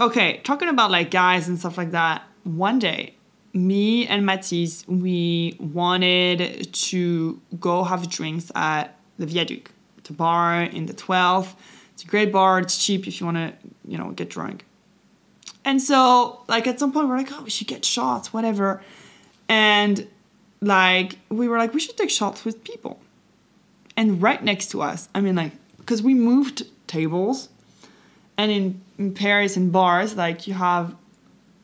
okay, 0.00 0.40
talking 0.44 0.68
about 0.68 0.90
like 0.90 1.10
guys 1.10 1.48
and 1.48 1.58
stuff 1.58 1.78
like 1.78 1.92
that, 1.92 2.22
one 2.44 2.78
day, 2.78 3.14
me 3.52 4.06
and 4.06 4.26
Matisse, 4.26 4.86
we 4.86 5.56
wanted 5.58 6.72
to 6.72 7.40
go 7.58 7.84
have 7.84 8.08
drinks 8.08 8.52
at 8.54 8.98
the 9.18 9.26
Viaduc. 9.26 9.70
A 10.08 10.12
bar 10.12 10.62
in 10.62 10.86
the 10.86 10.94
12th. 10.94 11.54
It's 11.92 12.04
a 12.04 12.06
great 12.06 12.30
bar. 12.32 12.60
It's 12.60 12.84
cheap 12.84 13.06
if 13.06 13.20
you 13.20 13.26
want 13.26 13.38
to, 13.38 13.52
you 13.84 13.98
know, 13.98 14.10
get 14.10 14.30
drunk. 14.30 14.64
And 15.64 15.82
so, 15.82 16.42
like, 16.48 16.66
at 16.66 16.78
some 16.78 16.92
point, 16.92 17.08
we're 17.08 17.16
like, 17.16 17.32
oh, 17.32 17.42
we 17.42 17.50
should 17.50 17.66
get 17.66 17.84
shots, 17.84 18.32
whatever. 18.32 18.82
And, 19.48 20.06
like, 20.60 21.18
we 21.28 21.48
were 21.48 21.58
like, 21.58 21.74
we 21.74 21.80
should 21.80 21.96
take 21.96 22.10
shots 22.10 22.44
with 22.44 22.62
people. 22.62 23.00
And 23.96 24.22
right 24.22 24.42
next 24.42 24.68
to 24.68 24.82
us, 24.82 25.08
I 25.14 25.20
mean, 25.20 25.34
like, 25.34 25.52
because 25.78 26.02
we 26.02 26.14
moved 26.14 26.64
tables 26.86 27.48
and 28.38 28.52
in, 28.52 28.80
in 28.98 29.12
paris 29.12 29.56
in 29.56 29.70
bars 29.70 30.16
like 30.16 30.46
you 30.46 30.54
have 30.54 30.94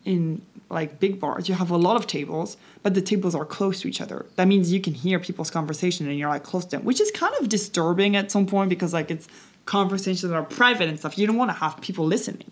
in 0.04 0.40
like 0.68 0.98
big 1.00 1.20
bars 1.20 1.48
you 1.48 1.54
have 1.54 1.70
a 1.70 1.76
lot 1.76 1.96
of 1.96 2.06
tables 2.06 2.56
but 2.82 2.94
the 2.94 3.00
tables 3.00 3.34
are 3.34 3.44
close 3.44 3.80
to 3.80 3.88
each 3.88 4.00
other. 4.00 4.26
That 4.36 4.48
means 4.48 4.72
you 4.72 4.80
can 4.80 4.94
hear 4.94 5.20
people's 5.20 5.50
conversation 5.50 6.08
and 6.08 6.18
you're 6.18 6.28
like 6.28 6.42
close 6.42 6.64
to 6.66 6.70
them 6.72 6.84
which 6.84 7.00
is 7.00 7.10
kind 7.10 7.34
of 7.40 7.48
disturbing 7.48 8.16
at 8.16 8.30
some 8.30 8.46
point 8.46 8.68
because 8.70 8.92
like 8.92 9.10
it's 9.10 9.28
conversations 9.66 10.22
that 10.22 10.34
are 10.34 10.42
private 10.42 10.88
and 10.88 10.98
stuff. 10.98 11.16
You 11.16 11.26
don't 11.26 11.36
want 11.36 11.50
to 11.50 11.56
have 11.56 11.80
people 11.80 12.04
listening. 12.04 12.50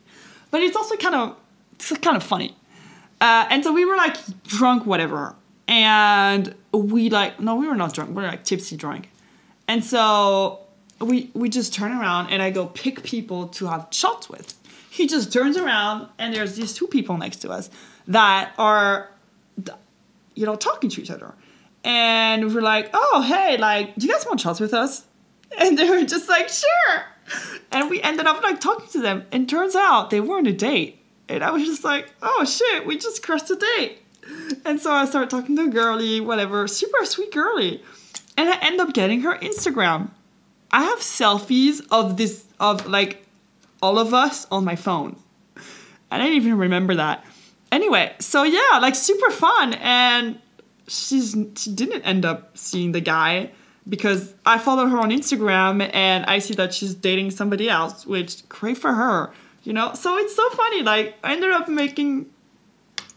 But 0.51 0.63
it's 0.63 0.77
also 0.77 0.97
kind 0.97 1.15
of 1.15 1.37
it's 1.75 1.91
kind 1.99 2.17
of 2.17 2.23
funny. 2.23 2.57
Uh, 3.21 3.47
and 3.51 3.65
so 3.65 3.73
we 3.73 3.85
were 3.85 3.97
like 3.97 4.17
drunk 4.45 4.87
whatever. 4.87 5.35
And 5.67 6.55
we 6.73 7.11
like 7.11 7.41
no 7.41 7.57
we 7.57 7.67
were 7.67 7.77
not 7.77 7.95
drunk. 7.95 8.11
We 8.11 8.23
were 8.23 8.29
like 8.29 8.45
tipsy 8.45 8.77
drunk. 8.77 9.11
And 9.67 9.85
so 9.85 10.61
we 11.01 11.31
we 11.35 11.49
just 11.49 11.75
turn 11.75 11.93
around 11.93 12.31
and 12.31 12.43
I 12.43 12.51
go 12.51 12.67
pick 12.67 13.03
people 13.03 13.49
to 13.49 13.67
have 13.67 13.89
shots 13.91 14.29
with. 14.29 14.55
He 15.01 15.07
just 15.07 15.33
turns 15.33 15.57
around 15.57 16.11
and 16.19 16.35
there's 16.35 16.57
these 16.57 16.75
two 16.75 16.87
people 16.87 17.17
next 17.17 17.37
to 17.37 17.51
us 17.51 17.71
that 18.07 18.53
are, 18.59 19.11
you 20.35 20.45
know, 20.45 20.57
talking 20.57 20.91
to 20.91 21.01
each 21.01 21.11
other, 21.11 21.33
and 21.83 22.55
we're 22.55 22.61
like, 22.61 22.91
oh 22.93 23.25
hey, 23.27 23.57
like, 23.57 23.95
do 23.97 24.07
you 24.07 24.13
guys 24.13 24.27
want 24.27 24.41
shots 24.41 24.61
with 24.61 24.75
us? 24.75 25.07
And 25.59 25.79
they 25.79 25.89
were 25.89 26.05
just 26.05 26.29
like, 26.29 26.51
sure. 26.51 27.05
And 27.73 27.89
we 27.89 28.03
ended 28.03 28.27
up 28.27 28.43
like 28.43 28.61
talking 28.61 28.89
to 28.91 29.01
them, 29.01 29.25
and 29.33 29.49
turns 29.49 29.75
out 29.75 30.11
they 30.11 30.21
weren't 30.21 30.47
a 30.47 30.53
date. 30.53 31.01
And 31.31 31.43
I 31.43 31.51
was 31.51 31.65
just 31.65 31.83
like, 31.83 32.13
oh 32.21 32.45
shit, 32.45 32.87
we 32.87 32.99
just 32.99 33.23
crushed 33.23 33.51
a 33.51 33.57
date. 33.57 34.03
And 34.67 34.79
so 34.79 34.93
I 34.93 35.07
started 35.07 35.31
talking 35.31 35.57
to 35.57 35.63
a 35.63 35.69
girly, 35.69 36.21
whatever, 36.21 36.69
super 36.69 37.07
sweet 37.07 37.33
girly. 37.33 37.83
And 38.37 38.51
I 38.51 38.59
end 38.61 38.83
up 38.83 38.93
getting 38.93 39.23
her 39.23 39.39
Instagram. 39.39 40.11
I 40.71 40.85
have 40.85 40.99
selfies 40.99 41.81
of 41.91 42.19
this 42.19 42.45
of 42.61 42.87
like 42.87 43.25
all 43.83 43.99
of 43.99 44.15
us 44.15 44.47
on 44.51 44.65
my 44.65 44.77
phone. 44.77 45.17
I 46.11 46.19
didn't 46.19 46.35
even 46.35 46.59
remember 46.59 46.95
that. 46.97 47.25
Anyway, 47.73 48.13
so 48.19 48.43
yeah, 48.43 48.79
like 48.81 48.95
super 48.95 49.31
fun 49.31 49.75
and 49.75 50.41
she's 50.89 51.37
she 51.57 51.71
didn't 51.71 52.03
end 52.03 52.25
up 52.25 52.59
seeing 52.59 52.93
the 52.93 53.01
guy 53.01 53.51
because 53.89 54.35
I 54.45 54.59
follow 54.59 54.87
her 54.87 54.99
on 54.99 55.11
Instagram 55.11 55.89
and 55.95 56.25
I 56.27 56.41
see 56.41 56.55
that 56.55 56.75
she's 56.75 56.95
dating 56.95 57.31
somebody 57.31 57.69
else, 57.69 58.07
which 58.07 58.49
great 58.49 58.77
for 58.77 58.93
her, 58.93 59.33
you 59.63 59.73
know? 59.73 59.95
So 59.95 60.19
it's 60.19 60.35
so 60.35 60.49
funny. 60.51 60.83
Like 60.83 61.15
I 61.23 61.33
ended 61.33 61.51
up 61.53 61.69
making 61.69 62.27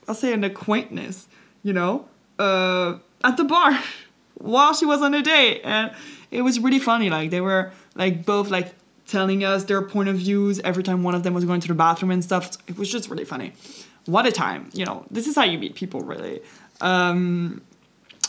I'll 0.07 0.15
say 0.15 0.33
an 0.33 0.43
acquaintance, 0.43 1.27
you 1.63 1.73
know, 1.73 2.05
uh, 2.37 2.97
at 3.23 3.37
the 3.37 3.43
bar 3.43 3.79
while 4.35 4.73
she 4.73 4.85
was 4.85 5.01
on 5.01 5.13
a 5.13 5.21
date 5.21 5.61
and 5.63 5.91
it 6.29 6.41
was 6.41 6.59
really 6.59 6.79
funny. 6.79 7.09
Like 7.09 7.31
they 7.31 7.41
were 7.41 7.71
like 7.95 8.25
both 8.25 8.49
like 8.49 8.73
telling 9.07 9.43
us 9.43 9.65
their 9.65 9.81
point 9.81 10.09
of 10.09 10.17
views 10.17 10.59
every 10.61 10.83
time 10.83 11.03
one 11.03 11.15
of 11.15 11.23
them 11.23 11.33
was 11.33 11.45
going 11.45 11.61
to 11.61 11.67
the 11.67 11.73
bathroom 11.73 12.11
and 12.11 12.23
stuff. 12.23 12.57
It 12.67 12.77
was 12.77 12.91
just 12.91 13.09
really 13.09 13.25
funny. 13.25 13.53
What 14.05 14.25
a 14.25 14.31
time, 14.31 14.69
you 14.73 14.85
know. 14.85 15.05
This 15.11 15.27
is 15.27 15.35
how 15.35 15.43
you 15.43 15.57
meet 15.57 15.75
people, 15.75 16.01
really. 16.01 16.41
Um, 16.81 17.61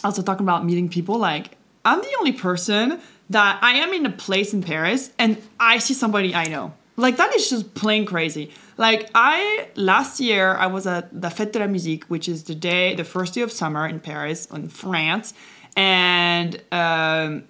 also 0.05 0.23
talking 0.23 0.45
about 0.45 0.65
meeting 0.65 0.89
people, 0.89 1.19
like 1.19 1.57
I'm 1.85 2.01
the 2.01 2.17
only 2.19 2.33
person 2.33 3.01
that 3.31 3.59
I 3.63 3.73
am 3.73 3.93
in 3.93 4.07
a 4.07 4.11
place 4.11 4.53
in 4.53 4.63
Paris 4.63 5.11
and 5.19 5.41
I 5.59 5.79
see 5.79 5.95
somebody 5.95 6.35
I 6.35 6.45
know. 6.45 6.75
Like 6.97 7.17
that 7.17 7.35
is 7.35 7.51
just 7.51 7.75
plain 7.75 8.07
crazy. 8.07 8.53
Like 8.77 9.11
I 9.15 9.69
last 9.75 10.21
year 10.21 10.55
I 10.55 10.67
was 10.67 10.87
at 10.87 11.21
the 11.21 11.29
Fête 11.29 11.53
de 11.53 11.59
la 11.59 11.67
Musique, 11.67 12.05
which 12.05 12.29
is 12.29 12.45
the 12.45 12.55
day, 12.55 12.95
the 12.95 13.05
first 13.05 13.35
day 13.35 13.41
of 13.41 13.51
summer 13.51 13.87
in 13.87 13.99
Paris, 13.99 14.47
in 14.47 14.69
France, 14.69 15.35
and 15.77 16.63
um, 16.71 17.45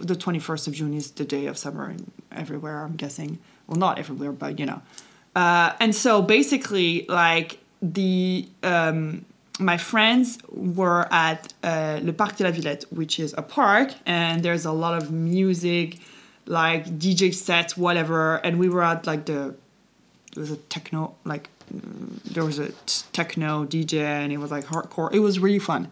the 0.00 0.14
21st 0.14 0.68
of 0.68 0.74
June 0.74 0.94
is 0.94 1.10
the 1.12 1.24
day 1.24 1.46
of 1.46 1.58
summer 1.58 1.94
everywhere, 2.30 2.84
I'm 2.84 2.96
guessing. 2.96 3.38
Well, 3.66 3.78
not 3.78 3.98
everywhere, 3.98 4.32
but 4.32 4.58
you 4.58 4.66
know. 4.66 4.82
Uh, 5.34 5.72
and 5.80 5.94
so 5.94 6.22
basically, 6.22 7.06
like 7.08 7.58
the 7.80 8.48
um, 8.62 9.24
my 9.58 9.76
friends 9.76 10.38
were 10.50 11.06
at 11.12 11.52
uh, 11.62 12.00
Le 12.02 12.12
Parc 12.12 12.36
de 12.36 12.44
la 12.44 12.50
Villette, 12.50 12.84
which 12.90 13.18
is 13.18 13.34
a 13.36 13.42
park, 13.42 13.92
and 14.06 14.42
there's 14.42 14.64
a 14.64 14.72
lot 14.72 15.00
of 15.00 15.10
music, 15.10 15.98
like 16.46 16.86
DJ 16.98 17.34
sets, 17.34 17.76
whatever. 17.76 18.36
And 18.36 18.58
we 18.58 18.68
were 18.68 18.82
at 18.82 19.06
like 19.06 19.26
the 19.26 19.54
there 20.34 20.40
was 20.40 20.50
a 20.50 20.56
techno 20.56 21.14
like 21.24 21.48
mm, 21.72 22.22
there 22.24 22.44
was 22.44 22.58
a 22.58 22.68
t- 22.68 23.04
techno 23.12 23.64
DJ, 23.64 24.00
and 24.00 24.32
it 24.32 24.38
was 24.38 24.50
like 24.50 24.64
hardcore. 24.64 25.12
It 25.12 25.20
was 25.20 25.38
really 25.38 25.58
fun. 25.58 25.88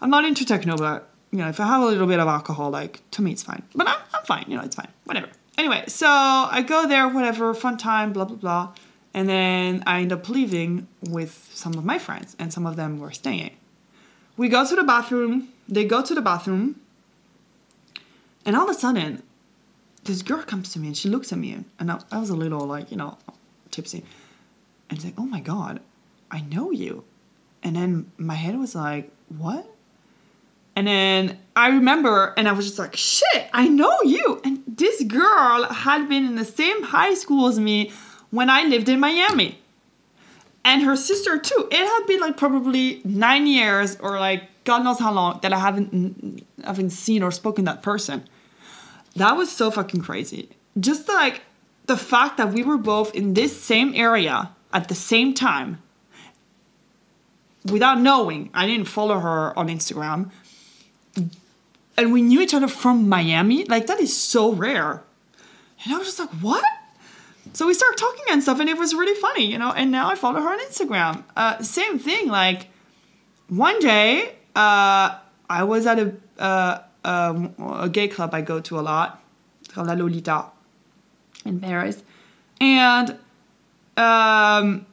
I'm 0.00 0.10
not 0.10 0.24
into 0.24 0.44
techno, 0.44 0.76
but 0.76 1.08
you 1.34 1.40
know, 1.40 1.48
if 1.48 1.58
I 1.58 1.66
have 1.66 1.82
a 1.82 1.86
little 1.86 2.06
bit 2.06 2.20
of 2.20 2.28
alcohol, 2.28 2.70
like 2.70 3.02
to 3.10 3.20
me, 3.20 3.32
it's 3.32 3.42
fine. 3.42 3.64
But 3.74 3.88
I'm, 3.88 3.98
I'm 4.14 4.24
fine, 4.24 4.44
you 4.46 4.56
know, 4.56 4.62
it's 4.62 4.76
fine, 4.76 4.86
whatever. 5.02 5.26
Anyway, 5.58 5.82
so 5.88 6.06
I 6.06 6.62
go 6.64 6.86
there, 6.86 7.08
whatever, 7.08 7.52
fun 7.54 7.76
time, 7.76 8.12
blah 8.12 8.24
blah 8.24 8.36
blah, 8.36 8.72
and 9.12 9.28
then 9.28 9.82
I 9.84 10.00
end 10.00 10.12
up 10.12 10.28
leaving 10.28 10.86
with 11.02 11.50
some 11.52 11.74
of 11.74 11.84
my 11.84 11.98
friends, 11.98 12.36
and 12.38 12.52
some 12.52 12.66
of 12.66 12.76
them 12.76 13.00
were 13.00 13.10
staying. 13.10 13.50
We 14.36 14.48
go 14.48 14.64
to 14.64 14.76
the 14.76 14.84
bathroom. 14.84 15.48
They 15.68 15.84
go 15.84 16.02
to 16.02 16.14
the 16.14 16.20
bathroom, 16.22 16.80
and 18.46 18.54
all 18.54 18.70
of 18.70 18.70
a 18.70 18.78
sudden, 18.78 19.24
this 20.04 20.22
girl 20.22 20.44
comes 20.44 20.72
to 20.74 20.78
me 20.78 20.86
and 20.86 20.96
she 20.96 21.08
looks 21.08 21.32
at 21.32 21.38
me, 21.38 21.64
and 21.80 21.90
I, 21.90 21.98
I 22.12 22.20
was 22.20 22.30
a 22.30 22.36
little 22.36 22.64
like, 22.64 22.92
you 22.92 22.96
know, 22.96 23.18
tipsy, 23.72 24.04
and 24.88 25.00
she's 25.00 25.06
like, 25.06 25.18
"Oh 25.18 25.26
my 25.26 25.40
god, 25.40 25.80
I 26.30 26.42
know 26.42 26.70
you," 26.70 27.02
and 27.60 27.74
then 27.74 28.12
my 28.18 28.34
head 28.34 28.56
was 28.56 28.76
like, 28.76 29.10
"What?" 29.28 29.73
And 30.76 30.86
then 30.86 31.38
I 31.54 31.68
remember, 31.68 32.34
and 32.36 32.48
I 32.48 32.52
was 32.52 32.66
just 32.66 32.78
like, 32.78 32.96
shit, 32.96 33.48
I 33.52 33.68
know 33.68 33.96
you. 34.02 34.40
And 34.44 34.62
this 34.66 35.02
girl 35.04 35.64
had 35.64 36.08
been 36.08 36.26
in 36.26 36.34
the 36.34 36.44
same 36.44 36.82
high 36.82 37.14
school 37.14 37.46
as 37.46 37.60
me 37.60 37.92
when 38.30 38.50
I 38.50 38.64
lived 38.64 38.88
in 38.88 38.98
Miami. 38.98 39.58
And 40.64 40.82
her 40.82 40.96
sister, 40.96 41.38
too. 41.38 41.68
It 41.70 41.86
had 41.86 42.06
been 42.06 42.20
like 42.20 42.36
probably 42.36 43.02
nine 43.04 43.46
years 43.46 43.96
or 44.00 44.18
like 44.18 44.44
God 44.64 44.82
knows 44.82 44.98
how 44.98 45.12
long 45.12 45.38
that 45.42 45.52
I 45.52 45.58
haven't, 45.58 46.44
haven't 46.64 46.90
seen 46.90 47.22
or 47.22 47.30
spoken 47.30 47.66
that 47.66 47.82
person. 47.82 48.24
That 49.14 49.36
was 49.36 49.52
so 49.52 49.70
fucking 49.70 50.00
crazy. 50.00 50.48
Just 50.80 51.06
like 51.06 51.42
the 51.86 51.96
fact 51.96 52.38
that 52.38 52.52
we 52.52 52.62
were 52.64 52.78
both 52.78 53.14
in 53.14 53.34
this 53.34 53.60
same 53.60 53.92
area 53.94 54.50
at 54.72 54.88
the 54.88 54.94
same 54.94 55.34
time 55.34 55.82
without 57.70 58.00
knowing. 58.00 58.50
I 58.54 58.66
didn't 58.66 58.86
follow 58.86 59.20
her 59.20 59.56
on 59.58 59.68
Instagram 59.68 60.30
and 61.96 62.12
we 62.12 62.22
knew 62.22 62.40
each 62.40 62.54
other 62.54 62.68
from 62.68 63.08
Miami. 63.08 63.64
Like 63.64 63.86
that 63.86 64.00
is 64.00 64.16
so 64.16 64.52
rare. 64.52 65.02
And 65.84 65.94
I 65.94 65.98
was 65.98 66.06
just 66.06 66.18
like, 66.18 66.30
what? 66.40 66.64
So 67.52 67.66
we 67.66 67.74
started 67.74 67.98
talking 67.98 68.24
and 68.30 68.42
stuff, 68.42 68.58
and 68.58 68.68
it 68.68 68.78
was 68.78 68.94
really 68.94 69.18
funny, 69.20 69.44
you 69.44 69.58
know. 69.58 69.70
And 69.70 69.90
now 69.90 70.08
I 70.08 70.14
follow 70.14 70.40
her 70.40 70.48
on 70.48 70.58
Instagram. 70.60 71.24
Uh, 71.36 71.62
same 71.62 71.98
thing. 71.98 72.28
Like 72.28 72.68
one 73.48 73.78
day, 73.80 74.34
uh, 74.56 75.18
I 75.48 75.64
was 75.64 75.86
at 75.86 75.98
a, 75.98 76.14
uh, 76.38 76.78
um, 77.04 77.54
a 77.58 77.88
gay 77.88 78.08
club 78.08 78.34
I 78.34 78.40
go 78.40 78.60
to 78.60 78.80
a 78.80 78.82
lot, 78.82 79.22
called 79.68 79.88
La 79.88 79.92
Lolita, 79.94 80.46
in 81.44 81.60
Paris, 81.60 82.02
and 82.60 83.18
um, 83.96 84.86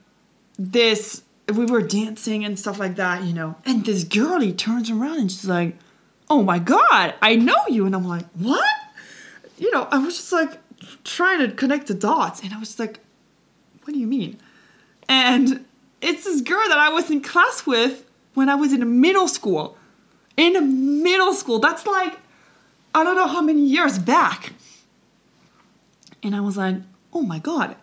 this 0.60 1.24
we 1.54 1.66
were 1.66 1.82
dancing 1.82 2.46
and 2.46 2.58
stuff 2.60 2.80
like 2.80 2.96
that, 2.96 3.24
you 3.24 3.34
know. 3.34 3.56
And 3.66 3.86
this 3.86 4.04
girlie 4.04 4.54
turns 4.54 4.90
around 4.90 5.20
and 5.20 5.32
she's 5.32 5.46
like 5.46 5.76
oh 6.32 6.42
my 6.42 6.60
God, 6.60 7.14
I 7.22 7.36
know 7.36 7.58
you. 7.68 7.86
And 7.86 7.94
I'm 7.94 8.08
like, 8.08 8.26
what? 8.36 8.66
You 9.58 9.70
know, 9.72 9.86
I 9.92 9.98
was 10.00 10.16
just 10.16 10.32
like 10.32 10.58
trying 11.04 11.40
to 11.40 11.54
connect 11.54 11.88
the 11.88 11.94
dots. 11.94 12.42
And 12.42 12.54
I 12.54 12.58
was 12.58 12.70
just 12.70 12.80
like, 12.80 13.02
what 13.84 13.94
do 13.94 14.00
you 14.00 14.08
mean? 14.08 14.40
And 15.10 15.66
it's 16.02 16.24
this 16.24 16.40
girl 16.40 16.68
that 16.70 16.78
I 16.78 16.88
was 16.88 17.12
in 17.12 17.22
class 17.22 17.66
with 17.66 18.06
when 18.34 18.48
I 18.48 18.56
was 18.56 18.72
in 18.72 19.02
middle 19.02 19.28
school. 19.28 19.78
In 20.38 21.04
middle 21.04 21.34
school. 21.34 21.60
That's 21.60 21.86
like, 21.86 22.18
I 22.96 23.04
don't 23.04 23.18
know 23.18 23.28
how 23.28 23.42
many 23.42 23.66
years 23.66 24.00
back. 24.00 24.54
And 26.24 26.34
I 26.34 26.40
was 26.40 26.56
like, 26.56 26.78
oh 27.12 27.24
my 27.24 27.40
God, 27.40 27.76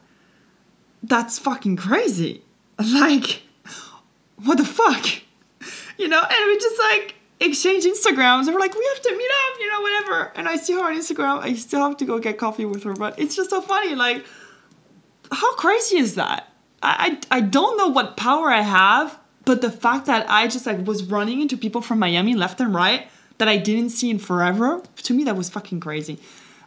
that's 1.03 1.39
fucking 1.39 1.77
crazy. 1.77 2.43
Like, 2.81 3.43
what 4.45 4.57
the 4.57 4.65
fuck? 4.65 5.05
You 5.99 6.07
know, 6.07 6.23
and 6.23 6.47
we 6.47 6.59
just 6.59 6.79
like, 6.79 7.17
exchange 7.41 7.85
Instagrams 7.85 8.47
and 8.47 8.55
we're 8.55 8.61
like, 8.61 8.75
we 8.75 8.89
have 8.95 9.03
to 9.03 9.17
meet 9.17 9.31
up, 9.31 9.61
you 9.61 9.71
know, 9.71 9.81
whatever. 9.81 10.33
And 10.35 10.49
I 10.49 10.57
see 10.57 10.75
her 10.75 10.85
on 10.85 10.97
Instagram. 10.97 11.41
I 11.41 11.55
still 11.55 11.81
have 11.81 11.97
to 11.99 12.05
go 12.05 12.19
get 12.19 12.39
coffee 12.39 12.65
with 12.65 12.83
her, 12.85 12.95
but 12.95 13.19
it's 13.19 13.37
just 13.37 13.51
so 13.51 13.61
funny. 13.61 13.95
Like, 13.95 14.25
how 15.31 15.55
crazy 15.57 15.99
is 15.99 16.17
that? 16.17 16.53
I, 16.83 17.19
I, 17.31 17.39
I 17.39 17.41
don't 17.41 17.77
know 17.77 17.89
what 17.89 18.17
power 18.17 18.51
I 18.51 18.63
have, 18.63 19.19
but 19.45 19.61
the 19.61 19.71
fact 19.71 20.07
that 20.07 20.29
I 20.29 20.49
just 20.49 20.67
like 20.67 20.85
was 20.87 21.05
running 21.05 21.41
into 21.41 21.57
people 21.57 21.81
from 21.81 21.99
Miami 21.99 22.35
left 22.35 22.61
and 22.61 22.75
right 22.75 23.09
that 23.39 23.49
I 23.49 23.57
didn't 23.57 23.91
see 23.91 24.11
in 24.11 24.19
forever, 24.19 24.83
to 25.05 25.15
me 25.15 25.25
that 25.25 25.37
was 25.37 25.49
fucking 25.49 25.81
crazy. 25.81 26.19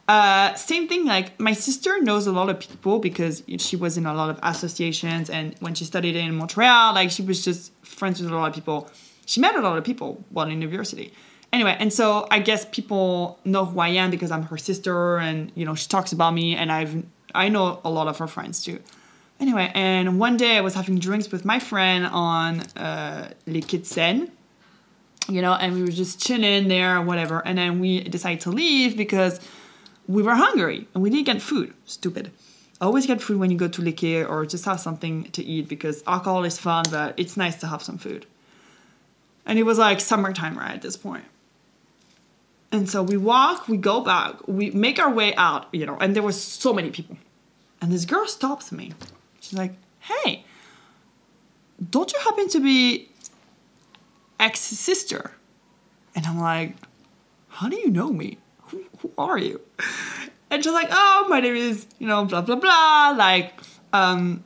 Uh, 0.08 0.54
same 0.56 0.88
thing, 0.88 1.06
like 1.06 1.40
my 1.40 1.54
sister 1.54 2.02
knows 2.02 2.28
a 2.28 2.32
lot 2.32 2.50
of 2.50 2.60
people 2.60 3.00
because 3.00 3.44
she 3.60 3.76
was 3.76 3.98
in 3.98 4.06
a 4.06 4.14
lot 4.14 4.30
of 4.30 4.40
associations 4.44 5.30
and 5.30 5.56
when 5.60 5.74
she 5.74 5.86
studied 5.86 6.16
in 6.16 6.36
Montreal, 6.36 6.94
like 6.94 7.12
she 7.12 7.22
was 7.22 7.44
just 7.44 7.72
friends 7.86 8.22
with 8.22 8.32
a 8.32 8.36
lot 8.36 8.50
of 8.50 8.56
people 8.56 8.90
she 9.32 9.40
met 9.40 9.56
a 9.56 9.62
lot 9.62 9.78
of 9.78 9.84
people 9.86 10.24
while 10.30 10.48
in 10.48 10.62
university. 10.62 11.14
Anyway, 11.54 11.76
and 11.80 11.92
so 11.92 12.28
I 12.30 12.40
guess 12.40 12.66
people 12.66 13.40
know 13.46 13.66
who 13.66 13.80
I 13.80 13.90
am 13.90 14.12
because 14.12 14.32
I'm 14.32 14.44
her 14.44 14.58
sister, 14.58 15.18
and 15.18 15.52
you 15.56 15.66
know 15.66 15.76
she 15.76 15.88
talks 15.88 16.12
about 16.12 16.34
me, 16.34 16.56
and 16.56 16.72
I've 16.72 17.04
I 17.34 17.48
know 17.50 17.80
a 17.86 17.90
lot 17.90 18.08
of 18.08 18.18
her 18.18 18.28
friends 18.28 18.64
too. 18.64 18.80
Anyway, 19.40 19.72
and 19.74 20.20
one 20.20 20.36
day 20.38 20.58
I 20.58 20.62
was 20.62 20.76
having 20.76 21.00
drinks 21.00 21.32
with 21.32 21.46
my 21.46 21.60
friend 21.60 22.06
on 22.06 22.60
uh, 22.78 23.32
Les 23.48 23.62
quais 23.62 23.80
de 23.80 23.86
Seine, 23.86 24.28
you 25.28 25.42
know, 25.42 25.54
and 25.54 25.74
we 25.74 25.82
were 25.82 25.96
just 26.04 26.22
chilling 26.22 26.68
there, 26.68 27.02
whatever. 27.02 27.42
And 27.48 27.58
then 27.58 27.80
we 27.80 28.04
decided 28.04 28.42
to 28.42 28.52
leave 28.52 28.96
because 28.96 29.40
we 30.08 30.22
were 30.22 30.36
hungry 30.36 30.88
and 30.94 31.02
we 31.02 31.10
didn't 31.10 31.26
get 31.26 31.42
food. 31.42 31.74
Stupid. 31.86 32.32
Always 32.80 33.08
get 33.08 33.22
food 33.22 33.40
when 33.40 33.50
you 33.50 33.58
go 33.58 33.68
to 33.68 33.82
Le 33.82 33.94
Les 34.02 34.24
or 34.24 34.46
just 34.46 34.66
have 34.66 34.80
something 34.80 35.24
to 35.32 35.44
eat 35.44 35.68
because 35.68 36.04
alcohol 36.06 36.44
is 36.44 36.58
fun, 36.60 36.84
but 36.92 37.14
it's 37.18 37.36
nice 37.36 37.56
to 37.62 37.68
have 37.68 37.82
some 37.82 37.98
food. 37.98 38.26
And 39.46 39.58
it 39.60 39.64
was 39.64 39.78
like 39.78 40.00
summertime 40.00 40.58
right 40.58 40.72
at 40.72 40.82
this 40.82 40.98
point. 40.98 41.26
And 42.72 42.90
so 42.90 43.04
we 43.04 43.18
walk, 43.18 43.68
we 43.68 43.78
go 43.78 44.02
back, 44.02 44.48
we 44.48 44.72
make 44.72 44.98
our 44.98 45.12
way 45.14 45.36
out, 45.36 45.68
you 45.74 45.86
know, 45.86 45.98
and 46.00 46.16
there 46.16 46.24
was 46.24 46.42
so 46.42 46.72
many 46.72 46.90
people. 46.90 47.18
And 47.82 47.92
this 47.92 48.06
girl 48.06 48.26
stops 48.28 48.72
me. 48.72 48.94
She's 49.42 49.58
like, 49.58 49.74
hey, 50.00 50.46
don't 51.90 52.14
you 52.14 52.20
happen 52.20 52.48
to 52.50 52.60
be 52.60 53.10
ex 54.40 54.60
sister? 54.60 55.32
And 56.16 56.26
I'm 56.26 56.40
like, 56.40 56.76
how 57.50 57.68
do 57.68 57.78
you 57.78 57.90
know 57.90 58.12
me? 58.12 58.38
Who, 58.68 58.84
who 59.00 59.12
are 59.18 59.38
you? 59.38 59.60
And 60.50 60.64
she's 60.64 60.74
like, 60.74 60.90
oh, 60.92 61.28
my 61.30 61.40
name 61.40 61.56
is, 61.56 61.88
you 61.98 62.08
know, 62.08 62.26
blah, 62.26 62.42
blah, 62.42 62.56
blah. 62.56 63.16
Like, 63.18 63.54
um, 63.94 64.44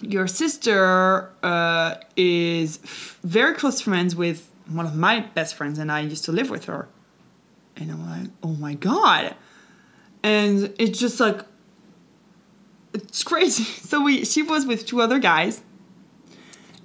your 0.00 0.26
sister 0.26 1.30
uh, 1.42 1.96
is 2.16 2.78
f- 2.84 3.18
very 3.22 3.54
close 3.54 3.80
friends 3.80 4.14
with 4.14 4.50
one 4.68 4.86
of 4.86 4.94
my 4.94 5.20
best 5.20 5.54
friends, 5.54 5.78
and 5.78 5.90
I 5.90 6.00
used 6.00 6.24
to 6.26 6.32
live 6.32 6.50
with 6.50 6.66
her. 6.66 6.88
And 7.76 7.90
I'm 7.90 8.08
like, 8.08 8.30
oh 8.42 8.54
my 8.54 8.74
god. 8.74 9.34
And 10.22 10.74
it's 10.78 10.98
just 10.98 11.20
like, 11.20 11.40
it's 12.92 13.22
crazy. 13.22 13.64
So 13.88 14.02
we, 14.02 14.26
she 14.26 14.42
was 14.42 14.66
with 14.66 14.84
two 14.84 15.00
other 15.00 15.18
guys, 15.18 15.62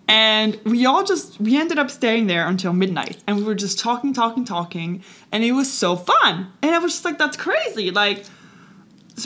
and 0.07 0.57
we 0.63 0.85
all 0.85 1.03
just, 1.03 1.39
we 1.39 1.59
ended 1.59 1.77
up 1.77 1.91
staying 1.91 2.27
there 2.27 2.47
until 2.47 2.71
midnight, 2.71 3.21
and 3.27 3.35
we 3.37 3.43
were 3.43 3.55
just 3.55 3.77
talking, 3.77 4.13
talking, 4.13 4.45
talking, 4.45 5.03
and 5.33 5.43
it 5.43 5.51
was 5.51 5.71
so 5.71 5.97
fun. 5.97 6.51
And 6.61 6.73
I 6.73 6.79
was 6.79 6.93
just 6.93 7.03
like, 7.03 7.17
that's 7.17 7.35
crazy. 7.35 7.91
Like, 7.91 8.25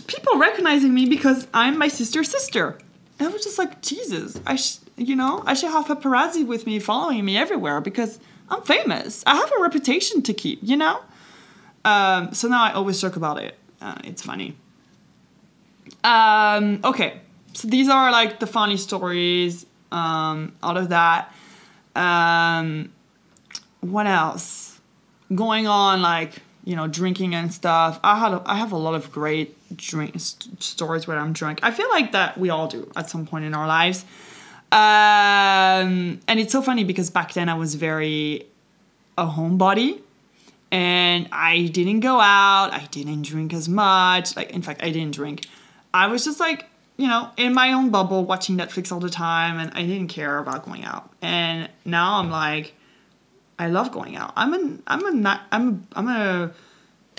people 0.08 0.38
recognizing 0.38 0.93
me 0.93 1.06
because 1.06 1.47
I'm 1.54 1.78
my 1.78 1.88
sister's 1.88 2.30
sister. 2.30 2.80
I 3.19 3.27
was 3.27 3.43
just 3.43 3.58
like, 3.58 3.82
Jesus, 3.82 4.39
I 4.45 4.56
sh- 4.56 4.77
you 4.95 5.15
know, 5.15 5.43
I 5.45 5.53
should 5.53 5.71
have 5.71 5.86
paparazzi 5.86 6.45
with 6.45 6.65
me 6.65 6.80
following 6.80 7.23
me 7.25 7.38
everywhere 7.38 7.82
because 7.82 8.19
I'm 8.49 8.62
famous. 8.62 9.23
I 9.25 9.36
have 9.36 9.51
a 9.58 9.62
reputation 9.62 10.21
to 10.23 10.34
keep, 10.34 10.60
you 10.62 10.77
know? 10.77 11.01
Um, 11.84 12.34
so 12.34 12.47
now 12.47 12.63
I 12.63 12.73
always 12.73 13.01
joke 13.01 13.15
about 13.15 13.41
it. 13.41 13.56
Uh, 13.82 13.95
it's 14.03 14.21
funny. 14.21 14.56
Um, 16.03 16.80
okay, 16.84 17.21
so 17.53 17.67
these 17.67 17.89
are 17.89 18.12
like 18.12 18.39
the 18.39 18.47
funny 18.47 18.77
stories 18.77 19.65
um, 19.91 20.56
out 20.62 20.77
of 20.77 20.89
that. 20.89 21.34
Um, 21.95 22.91
what 23.82 24.06
else? 24.06 24.80
Going 25.34 25.67
on 25.67 26.01
like 26.01 26.41
you 26.67 26.75
know, 26.75 26.86
drinking 26.86 27.34
and 27.34 27.53
stuff. 27.53 27.97
I 28.03 28.19
had 28.19 28.34
a, 28.34 28.41
I 28.45 28.56
have 28.56 28.73
a 28.73 28.77
lot 28.77 28.93
of 28.93 29.10
great 29.10 29.57
drink 29.75 30.19
st- 30.19 30.62
stories 30.62 31.08
where 31.08 31.17
I'm 31.17 31.34
drunk. 31.34 31.60
I 31.63 31.71
feel 31.71 31.89
like 31.89 32.12
that 32.12 32.38
we 32.38 32.49
all 32.49 32.67
do 32.67 32.89
at 32.95 33.10
some 33.10 33.25
point 33.25 33.45
in 33.45 33.53
our 33.53 33.67
lives. 33.67 34.06
Um, 34.71 36.19
and 36.27 36.39
it's 36.39 36.51
so 36.51 36.62
funny 36.62 36.84
because 36.84 37.10
back 37.10 37.34
then 37.34 37.49
I 37.49 37.53
was 37.53 37.75
very 37.75 38.45
a 39.17 39.25
homebody 39.25 40.01
and 40.71 41.27
I 41.32 41.67
didn't 41.67 42.01
go 42.01 42.19
out. 42.19 42.71
I 42.73 42.88
didn't 42.91 43.23
drink 43.23 43.53
as 43.53 43.69
much. 43.69 44.36
Like 44.36 44.51
in 44.51 44.62
fact, 44.62 44.84
I 44.84 44.91
didn't 44.91 45.15
drink. 45.15 45.45
I 45.93 46.08
was 46.08 46.23
just 46.25 46.39
like 46.39 46.67
you 46.97 47.08
know, 47.08 47.30
in 47.38 47.53
my 47.53 47.73
own 47.73 47.91
bubble 47.91 48.25
watching 48.25 48.58
Netflix 48.58 48.91
all 48.91 48.99
the 48.99 49.10
time 49.10 49.60
and 49.60 49.71
I 49.75 49.86
didn't 49.86 50.08
care 50.08 50.39
about 50.39 50.65
going 50.65 50.84
out. 50.84 51.12
And 51.21 51.69
now 51.86 52.17
I'm 52.17 52.32
like, 52.32 52.73
I 53.60 53.67
love 53.67 53.91
going 53.91 54.15
out. 54.15 54.34
I'm 54.36 54.53
a 54.53 54.77
I'm 54.88 55.25
a 55.25 55.41
I'm 55.51 55.88
I'm 55.93 56.08
a 56.08 56.51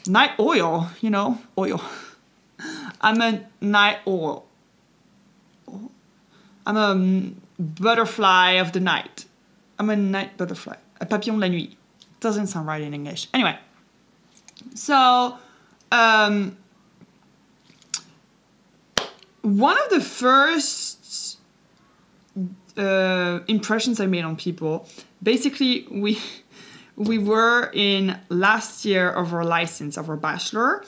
night 0.07 0.33
oil, 0.39 0.91
you 1.01 1.11
know, 1.11 1.39
oil. 1.57 1.81
I'm 3.01 3.21
a 3.21 3.47
night 3.61 3.99
oil. 4.07 4.47
I'm 6.67 6.77
a 6.77 7.63
butterfly 7.63 8.53
of 8.53 8.73
the 8.73 8.81
night. 8.81 9.27
I'm 9.79 9.91
a 9.91 9.97
night 9.97 10.37
butterfly. 10.37 10.77
A 11.01 11.07
papillon 11.07 11.41
de 11.41 11.47
la 11.47 11.53
nuit. 11.53 11.77
Doesn't 12.21 12.49
sound 12.49 12.67
right 12.67 12.83
in 12.83 12.93
English. 12.95 13.29
Anyway, 13.33 13.57
so 14.75 15.39
um, 15.93 16.57
one 19.43 19.79
of 19.79 19.91
the 19.91 20.01
first 20.01 21.39
uh, 22.77 23.41
impressions 23.47 24.01
I 24.01 24.07
made 24.07 24.25
on 24.25 24.37
people, 24.37 24.89
basically, 25.23 25.87
we 25.91 26.19
we 26.97 27.19
were 27.19 27.71
in 27.73 28.19
last 28.29 28.85
year 28.85 29.09
of 29.09 29.33
our 29.33 29.45
license 29.45 29.97
of 29.97 30.11
our 30.11 30.17
bachelor, 30.17 30.85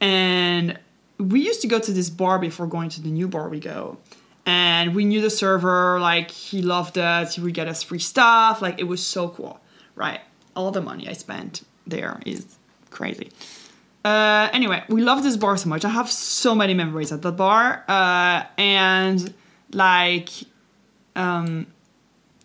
and 0.00 0.78
we 1.18 1.40
used 1.40 1.60
to 1.62 1.68
go 1.68 1.78
to 1.78 1.92
this 1.92 2.10
bar 2.10 2.38
before 2.38 2.66
going 2.66 2.88
to 2.90 3.02
the 3.02 3.10
new 3.10 3.28
bar 3.28 3.48
we 3.48 3.60
go. 3.60 3.98
And 4.46 4.94
we 4.94 5.04
knew 5.04 5.22
the 5.22 5.30
server, 5.30 5.98
like 6.00 6.30
he 6.30 6.60
loved 6.60 6.98
us, 6.98 7.34
he 7.34 7.40
would 7.40 7.54
get 7.54 7.66
us 7.66 7.82
free 7.82 7.98
stuff, 7.98 8.60
like 8.60 8.78
it 8.78 8.84
was 8.84 9.04
so 9.04 9.30
cool, 9.30 9.58
right? 9.94 10.20
All 10.54 10.70
the 10.70 10.82
money 10.82 11.08
I 11.08 11.14
spent 11.14 11.62
there 11.86 12.20
is 12.26 12.56
crazy. 12.90 13.30
Uh, 14.04 14.50
anyway, 14.52 14.82
we 14.88 15.00
love 15.00 15.22
this 15.22 15.36
bar 15.38 15.56
so 15.56 15.68
much. 15.68 15.84
I 15.84 15.88
have 15.88 16.10
so 16.10 16.54
many 16.54 16.74
memories 16.74 17.10
at 17.10 17.22
the 17.22 17.32
bar, 17.32 17.84
uh, 17.88 18.42
and 18.58 19.32
like, 19.72 20.28
um, 21.16 21.66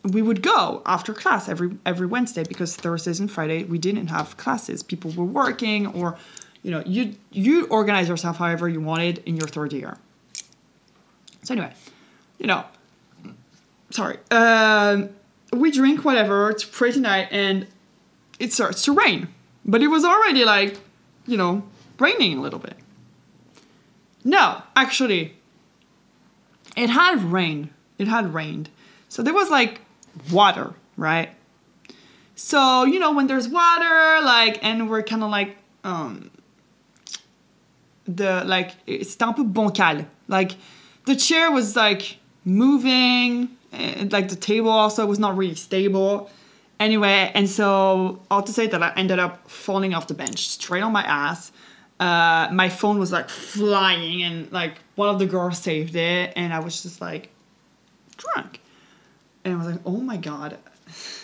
we 0.06 0.22
would 0.22 0.42
go 0.42 0.82
after 0.86 1.14
class 1.14 1.50
every 1.50 1.72
every 1.86 2.08
Wednesday 2.08 2.44
because 2.44 2.78
Thursdays 2.78 3.20
and 3.20 3.30
Friday 3.30 3.66
we 3.66 3.78
didn't 3.78 4.08
have 4.08 4.38
classes. 4.38 4.82
People 4.84 5.12
were 5.12 5.26
working, 5.26 5.88
or 5.88 6.18
you 6.63 6.72
know, 6.72 6.84
you 6.86 7.15
you 7.32 7.67
organize 7.67 8.10
yourself 8.10 8.38
however 8.38 8.67
you 8.67 8.82
wanted 8.82 9.19
in 9.26 9.38
your 9.38 9.48
third 9.48 9.74
year. 9.74 9.98
So 11.43 11.54
anyway, 11.54 11.74
you 12.38 12.48
know, 12.48 12.65
sorry, 13.89 14.17
um, 14.32 15.10
we 15.54 15.72
drink 15.72 16.04
whatever. 16.04 16.50
It's 16.50 16.63
Friday 16.63 17.00
night, 17.00 17.30
and 17.32 17.67
it 18.39 18.54
starts 18.54 18.84
to 18.84 18.93
rain, 18.93 19.30
but 19.65 19.82
it 19.82 19.88
was 19.88 20.04
already 20.04 20.43
like 20.45 20.78
you 21.30 21.38
know, 21.38 21.63
raining 22.00 22.38
a 22.38 22.41
little 22.41 22.60
bit. 22.60 22.76
No, 24.24 24.63
actually, 24.76 25.36
it 26.76 26.89
had 26.89 27.22
rained. 27.24 27.69
It 27.98 28.08
had 28.08 28.34
rained. 28.34 28.69
So 29.08 29.22
there 29.22 29.34
was 29.34 29.50
like 29.50 29.82
water, 30.32 30.74
right? 30.98 31.30
So, 32.36 32.84
you 32.84 33.00
know, 33.00 33.12
when 33.12 33.28
there's 33.28 33.48
water, 33.48 34.26
like, 34.26 34.63
and 34.63 34.89
we're 34.89 35.04
kind 35.04 35.24
of 35.24 35.30
like, 35.30 35.58
um, 35.84 36.32
the, 38.15 38.43
like, 38.45 38.72
it's 38.88 39.15
un 39.22 39.34
peu 39.34 39.43
bancal. 39.43 40.06
Like, 40.28 40.54
the 41.06 41.15
chair 41.15 41.52
was 41.52 41.76
like 41.76 42.17
moving, 42.45 43.50
and 43.72 44.12
like 44.12 44.30
the 44.30 44.36
table 44.36 44.69
also 44.69 45.06
was 45.06 45.19
not 45.19 45.36
really 45.38 45.56
stable. 45.56 46.30
Anyway, 46.80 47.32
and 47.34 47.50
so 47.50 48.22
all 48.32 48.41
to 48.43 48.54
say 48.54 48.67
that 48.67 48.82
I 48.82 48.93
ended 48.95 49.19
up 49.19 49.50
falling 49.50 49.93
off 49.93 50.08
the 50.08 50.13
bench 50.13 50.48
straight 50.48 50.82
on 50.82 50.93
my 50.93 51.04
ass. 51.04 51.52
Uh, 52.00 52.48
my 52.54 52.69
phone 52.69 53.00
was 53.00 53.12
like 53.12 53.30
flying, 53.30 54.24
and 54.24 54.52
like 54.52 54.76
one 54.95 55.10
of 55.10 55.19
the 55.19 55.26
girls 55.26 55.58
saved 55.58 55.95
it, 55.95 56.34
and 56.36 56.54
I 56.54 56.60
was 56.60 56.82
just 56.82 57.02
like 57.02 57.30
drunk. 58.17 58.62
And 59.43 59.54
I 59.54 59.58
was 59.58 59.67
like, 59.67 59.82
oh 59.86 59.98
my 59.98 60.17
god. 60.17 60.58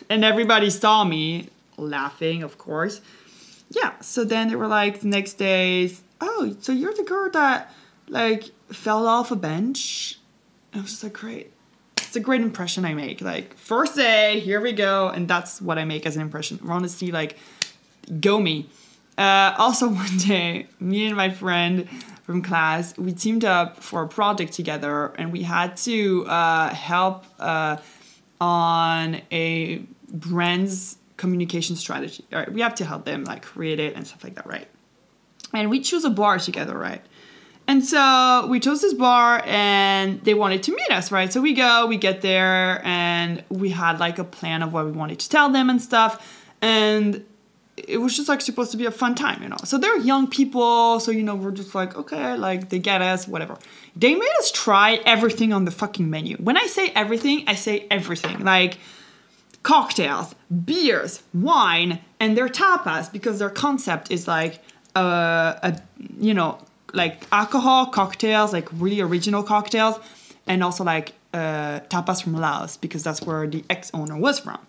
And 0.07 0.23
everybody 0.23 0.69
saw 0.69 1.03
me 1.03 1.49
laughing, 1.77 2.43
of 2.43 2.59
course. 2.59 3.01
Yeah, 3.71 3.99
so 4.01 4.23
then 4.23 4.49
they 4.49 4.55
were 4.55 4.67
like 4.67 4.99
the 4.99 5.07
next 5.07 5.33
days, 5.33 6.03
oh, 6.21 6.55
so 6.59 6.71
you're 6.71 6.93
the 6.93 7.03
girl 7.03 7.29
that 7.31 7.73
like 8.07 8.51
fell 8.69 9.07
off 9.07 9.31
a 9.31 9.35
bench? 9.35 10.19
And 10.71 10.81
I 10.81 10.83
was 10.83 10.91
just 10.91 11.03
like, 11.03 11.13
great 11.13 11.51
it's 12.15 12.21
a 12.21 12.23
great 12.23 12.39
impression 12.39 12.85
I 12.85 12.93
make. 12.93 13.19
Like 13.19 13.57
first 13.57 13.97
day, 13.97 14.39
here 14.39 14.61
we 14.61 14.71
go, 14.71 15.09
and 15.09 15.27
that's 15.27 15.61
what 15.61 15.77
I 15.77 15.83
make 15.83 16.05
as 16.05 16.15
an 16.15 16.21
impression. 16.21 16.61
Honestly, 16.65 17.11
like 17.11 17.37
go 18.21 18.39
me. 18.39 18.69
Uh, 19.17 19.53
also, 19.57 19.89
one 20.03 20.17
day, 20.17 20.67
me 20.79 21.07
and 21.07 21.17
my 21.17 21.29
friend 21.29 21.89
from 22.23 22.41
class, 22.41 22.97
we 22.97 23.11
teamed 23.11 23.43
up 23.43 23.83
for 23.83 24.01
a 24.03 24.07
project 24.07 24.53
together, 24.53 25.07
and 25.17 25.33
we 25.33 25.43
had 25.43 25.75
to 25.77 26.25
uh, 26.27 26.69
help 26.73 27.25
uh, 27.37 27.77
on 28.39 29.21
a 29.29 29.83
brand's 30.09 30.97
communication 31.17 31.75
strategy. 31.75 32.23
Right, 32.31 32.49
we 32.49 32.61
have 32.61 32.75
to 32.75 32.85
help 32.85 33.03
them 33.03 33.25
like 33.25 33.41
create 33.41 33.81
it 33.81 33.93
and 33.93 34.07
stuff 34.07 34.23
like 34.23 34.35
that, 34.35 34.47
right? 34.47 34.69
And 35.61 35.69
we 35.69 35.79
choose 35.79 36.05
a 36.05 36.09
bar 36.09 36.39
together, 36.39 36.77
right? 36.77 37.01
And 37.67 37.83
so 37.83 38.45
we 38.47 38.59
chose 38.59 38.81
this 38.81 38.93
bar 38.93 39.41
and 39.43 40.21
they 40.23 40.35
wanted 40.35 40.61
to 40.63 40.75
meet 40.75 40.91
us, 40.91 41.11
right? 41.11 41.33
So 41.33 41.41
we 41.41 41.53
go, 41.53 41.87
we 41.87 41.97
get 41.97 42.21
there, 42.21 42.79
and 42.85 43.43
we 43.49 43.71
had 43.71 43.99
like 43.99 44.19
a 44.19 44.23
plan 44.23 44.61
of 44.61 44.71
what 44.71 44.85
we 44.85 44.91
wanted 44.91 45.19
to 45.19 45.29
tell 45.29 45.49
them 45.49 45.69
and 45.69 45.81
stuff. 45.81 46.43
And 46.61 47.25
it 47.75 47.97
was 47.97 48.15
just 48.15 48.29
like 48.29 48.41
supposed 48.41 48.71
to 48.71 48.77
be 48.77 48.85
a 48.85 48.91
fun 48.91 49.15
time, 49.15 49.41
you 49.41 49.49
know. 49.49 49.57
So 49.63 49.77
they're 49.77 49.97
young 49.97 50.27
people, 50.27 50.99
so 50.99 51.11
you 51.11 51.23
know, 51.23 51.35
we're 51.35 51.51
just 51.51 51.73
like, 51.73 51.95
okay, 51.95 52.37
like 52.37 52.69
they 52.69 52.79
get 52.79 53.01
us, 53.01 53.27
whatever. 53.27 53.57
They 53.95 54.13
made 54.13 54.35
us 54.39 54.51
try 54.51 55.01
everything 55.05 55.51
on 55.51 55.65
the 55.65 55.71
fucking 55.71 56.09
menu. 56.09 56.37
When 56.37 56.57
I 56.57 56.67
say 56.67 56.89
everything, 56.89 57.45
I 57.47 57.55
say 57.55 57.87
everything. 57.89 58.43
Like 58.43 58.77
cocktails, 59.63 60.35
beers, 60.65 61.23
wine, 61.33 61.99
and 62.19 62.37
their 62.37 62.47
tapas, 62.47 63.11
because 63.11 63.39
their 63.39 63.49
concept 63.49 64.11
is 64.11 64.27
like 64.27 64.61
a 64.95 65.81
you 66.19 66.33
know 66.33 66.57
like 66.93 67.27
alcohol 67.31 67.87
cocktails, 67.87 68.53
like 68.53 68.67
really 68.73 69.01
original 69.01 69.43
cocktails, 69.43 69.99
and 70.47 70.63
also 70.63 70.83
like 70.83 71.13
uh, 71.33 71.81
tapas 71.89 72.23
from 72.23 72.33
Laos 72.33 72.77
because 72.77 73.03
that's 73.03 73.21
where 73.21 73.47
the 73.47 73.63
ex 73.69 73.91
owner 73.93 74.17
was 74.17 74.39
from. 74.39 74.59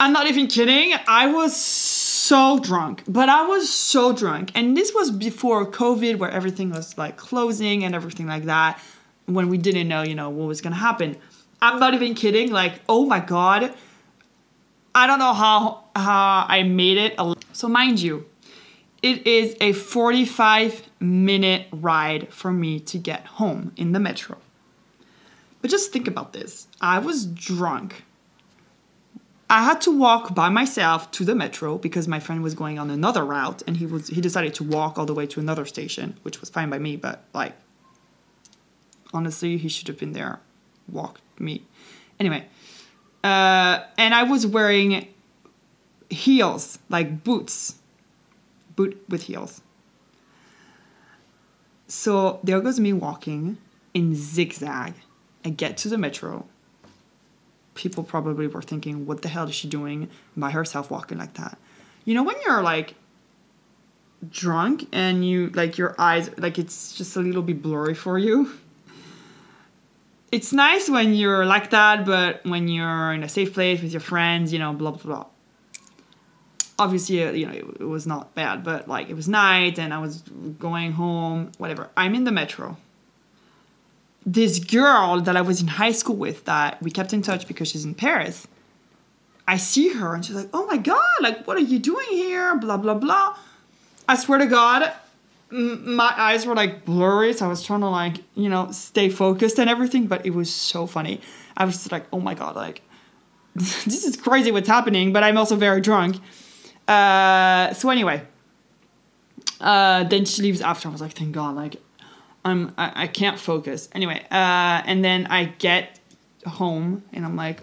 I'm 0.00 0.12
not 0.12 0.26
even 0.26 0.48
kidding. 0.48 0.94
I 1.06 1.28
was 1.28 1.54
so 1.54 2.58
drunk, 2.58 3.04
but 3.06 3.28
I 3.28 3.46
was 3.46 3.68
so 3.68 4.12
drunk, 4.12 4.50
and 4.54 4.76
this 4.76 4.92
was 4.94 5.10
before 5.10 5.70
COVID, 5.70 6.18
where 6.18 6.30
everything 6.30 6.70
was 6.70 6.96
like 6.98 7.16
closing 7.16 7.84
and 7.84 7.94
everything 7.94 8.26
like 8.26 8.44
that. 8.44 8.80
When 9.26 9.48
we 9.48 9.58
didn't 9.58 9.86
know, 9.86 10.02
you 10.02 10.16
know, 10.16 10.30
what 10.30 10.48
was 10.48 10.60
gonna 10.60 10.74
happen. 10.76 11.16
I'm 11.60 11.78
not 11.78 11.94
even 11.94 12.14
kidding. 12.14 12.50
Like, 12.50 12.80
oh 12.88 13.06
my 13.06 13.20
god, 13.20 13.72
I 14.94 15.06
don't 15.06 15.20
know 15.20 15.32
how 15.32 15.84
how 15.94 16.46
I 16.48 16.64
made 16.64 16.98
it. 16.98 17.18
So 17.52 17.68
mind 17.68 18.00
you, 18.00 18.26
it 19.02 19.26
is 19.26 19.56
a 19.60 19.72
45 19.72 20.82
minute 21.00 21.66
ride 21.72 22.32
for 22.32 22.52
me 22.52 22.78
to 22.80 22.98
get 22.98 23.26
home 23.26 23.72
in 23.76 23.92
the 23.92 24.00
metro. 24.00 24.38
But 25.60 25.70
just 25.70 25.92
think 25.92 26.08
about 26.08 26.32
this 26.32 26.68
I 26.80 26.98
was 26.98 27.26
drunk. 27.26 28.04
I 29.50 29.64
had 29.64 29.82
to 29.82 29.90
walk 29.90 30.34
by 30.34 30.48
myself 30.48 31.10
to 31.10 31.26
the 31.26 31.34
metro 31.34 31.76
because 31.76 32.08
my 32.08 32.20
friend 32.20 32.42
was 32.42 32.54
going 32.54 32.78
on 32.78 32.88
another 32.88 33.22
route 33.22 33.62
and 33.66 33.76
he 33.76 33.84
was 33.86 34.08
he 34.08 34.20
decided 34.20 34.54
to 34.54 34.64
walk 34.64 34.98
all 34.98 35.04
the 35.04 35.14
way 35.14 35.26
to 35.26 35.40
another 35.40 35.66
station, 35.66 36.18
which 36.22 36.40
was 36.40 36.48
fine 36.48 36.70
by 36.70 36.78
me, 36.78 36.96
but 36.96 37.24
like 37.34 37.54
honestly, 39.12 39.58
he 39.58 39.68
should 39.68 39.88
have 39.88 39.98
been 39.98 40.12
there, 40.12 40.40
walked 40.88 41.20
me. 41.38 41.64
Anyway, 42.18 42.46
uh, 43.22 43.80
and 43.98 44.14
I 44.14 44.22
was 44.22 44.46
wearing 44.46 45.08
heels, 46.08 46.78
like 46.88 47.22
boots, 47.22 47.74
boot 48.76 49.02
with 49.08 49.24
heels. 49.24 49.60
So 51.88 52.40
there 52.42 52.60
goes 52.60 52.80
me 52.80 52.92
walking 52.92 53.58
in 53.92 54.14
zigzag. 54.14 54.94
I 55.44 55.50
get 55.50 55.76
to 55.78 55.88
the 55.88 55.98
metro. 55.98 56.46
People 57.74 58.04
probably 58.04 58.46
were 58.46 58.62
thinking, 58.62 59.06
what 59.06 59.22
the 59.22 59.28
hell 59.28 59.48
is 59.48 59.54
she 59.54 59.68
doing 59.68 60.08
by 60.36 60.50
herself 60.50 60.90
walking 60.90 61.18
like 61.18 61.34
that? 61.34 61.58
You 62.04 62.14
know, 62.14 62.22
when 62.22 62.36
you're 62.46 62.62
like 62.62 62.94
drunk 64.30 64.88
and 64.92 65.26
you 65.26 65.48
like 65.50 65.78
your 65.78 65.94
eyes, 65.98 66.30
like 66.38 66.58
it's 66.58 66.96
just 66.96 67.16
a 67.16 67.20
little 67.20 67.42
bit 67.42 67.60
blurry 67.60 67.94
for 67.94 68.18
you. 68.18 68.50
It's 70.30 70.52
nice 70.52 70.88
when 70.88 71.14
you're 71.14 71.44
like 71.44 71.70
that, 71.70 72.06
but 72.06 72.42
when 72.46 72.68
you're 72.68 73.12
in 73.12 73.22
a 73.22 73.28
safe 73.28 73.52
place 73.52 73.82
with 73.82 73.92
your 73.92 74.00
friends, 74.00 74.50
you 74.50 74.58
know, 74.58 74.72
blah, 74.72 74.92
blah, 74.92 75.02
blah 75.02 75.26
obviously 76.78 77.22
uh, 77.22 77.30
you 77.30 77.46
know 77.46 77.52
it, 77.52 77.84
was 77.84 78.06
not 78.06 78.34
bad 78.34 78.64
but 78.64 78.88
like 78.88 79.08
it 79.08 79.14
was 79.14 79.28
night 79.28 79.78
and 79.78 79.92
i 79.92 79.98
was 79.98 80.22
going 80.58 80.92
home 80.92 81.50
whatever 81.58 81.88
i'm 81.96 82.14
in 82.14 82.24
the 82.24 82.32
metro 82.32 82.76
this 84.24 84.58
girl 84.58 85.20
that 85.20 85.36
i 85.36 85.40
was 85.40 85.60
in 85.60 85.68
high 85.68 85.92
school 85.92 86.16
with 86.16 86.44
that 86.44 86.80
we 86.82 86.90
kept 86.90 87.12
in 87.12 87.22
touch 87.22 87.46
because 87.46 87.68
she's 87.68 87.84
in 87.84 87.94
paris 87.94 88.46
i 89.46 89.56
see 89.56 89.92
her 89.92 90.14
and 90.14 90.24
she's 90.24 90.36
like 90.36 90.48
oh 90.52 90.66
my 90.66 90.76
god 90.76 91.16
like 91.20 91.46
what 91.46 91.56
are 91.56 91.60
you 91.60 91.78
doing 91.78 92.08
here 92.10 92.56
blah 92.56 92.76
blah 92.76 92.94
blah 92.94 93.36
i 94.08 94.16
swear 94.16 94.38
to 94.38 94.46
god 94.46 94.92
my 95.52 96.12
eyes 96.16 96.46
were 96.46 96.54
like 96.54 96.84
blurry, 96.84 97.32
so 97.34 97.44
I 97.44 97.48
was 97.48 97.62
trying 97.62 97.80
to 97.80 97.88
like 97.88 98.16
you 98.34 98.48
know 98.48 98.70
stay 98.72 99.08
focused 99.10 99.58
and 99.58 99.68
everything. 99.68 100.06
But 100.06 100.24
it 100.24 100.30
was 100.30 100.52
so 100.52 100.86
funny. 100.86 101.20
I 101.56 101.64
was 101.64 101.92
like, 101.92 102.06
oh 102.12 102.20
my 102.20 102.34
god, 102.34 102.56
like 102.56 102.80
this 103.54 104.04
is 104.04 104.16
crazy 104.16 104.50
what's 104.50 104.68
happening. 104.68 105.12
But 105.12 105.22
I'm 105.22 105.36
also 105.36 105.56
very 105.56 105.80
drunk. 105.80 106.16
Uh, 106.92 107.72
so 107.72 107.88
anyway, 107.88 108.22
uh, 109.60 110.04
then 110.04 110.24
she 110.26 110.42
leaves 110.42 110.60
after. 110.60 110.88
I 110.88 110.92
was 110.92 111.00
like, 111.00 111.12
thank 111.12 111.32
God, 111.32 111.56
like 111.56 111.76
I'm 112.44 112.74
I, 112.76 113.04
I 113.04 113.06
can't 113.06 113.38
focus. 113.38 113.88
Anyway, 113.92 114.20
uh, 114.30 114.82
and 114.90 115.02
then 115.02 115.26
I 115.26 115.46
get 115.46 116.00
home 116.46 117.02
and 117.12 117.24
I'm 117.24 117.36
like, 117.36 117.60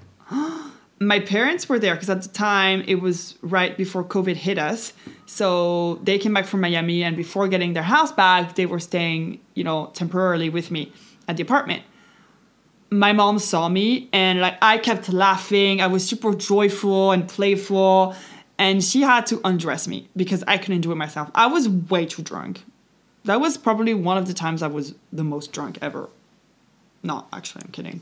my 1.00 1.20
parents 1.20 1.70
were 1.70 1.78
there 1.78 1.94
because 1.94 2.10
at 2.10 2.24
the 2.24 2.30
time 2.30 2.84
it 2.88 2.96
was 2.96 3.36
right 3.42 3.78
before 3.78 4.04
COVID 4.04 4.36
hit 4.36 4.58
us. 4.58 4.94
So 5.28 6.00
they 6.04 6.18
came 6.18 6.34
back 6.34 6.46
from 6.46 6.62
Miami 6.62 7.04
and 7.04 7.16
before 7.16 7.48
getting 7.48 7.74
their 7.74 7.84
house 7.84 8.12
back, 8.12 8.56
they 8.56 8.66
were 8.66 8.80
staying, 8.80 9.40
you 9.54 9.64
know, 9.64 9.92
temporarily 9.94 10.50
with 10.50 10.72
me 10.72 10.92
at 11.28 11.38
the 11.38 11.44
apartment. 11.44 11.84
My 12.90 13.14
mom 13.14 13.38
saw 13.38 13.70
me 13.70 14.10
and 14.12 14.42
like 14.42 14.58
I 14.64 14.80
kept 14.80 15.10
laughing. 15.10 15.82
I 15.82 15.88
was 15.88 16.04
super 16.04 16.34
joyful 16.34 17.12
and 17.12 17.28
playful 17.28 18.16
and 18.60 18.84
she 18.84 19.02
had 19.02 19.26
to 19.28 19.40
undress 19.46 19.88
me 19.88 20.10
because 20.16 20.44
I 20.46 20.58
couldn't 20.58 20.82
do 20.82 20.92
it 20.92 20.96
myself. 20.96 21.32
I 21.34 21.48
was 21.48 21.68
way 21.70 22.06
too 22.06 22.22
drunk. 22.22 22.66
That 23.24 23.40
was 23.40 23.58
probably 23.58 23.94
one 23.94 24.18
of 24.18 24.28
the 24.28 24.34
times 24.34 24.62
I 24.62 24.68
was 24.68 24.94
the 25.14 25.24
most 25.24 25.54
drunk 25.54 25.78
ever. 25.82 26.10
Not 27.02 27.28
actually, 27.32 27.64
I'm 27.66 27.72
kidding. 27.72 28.02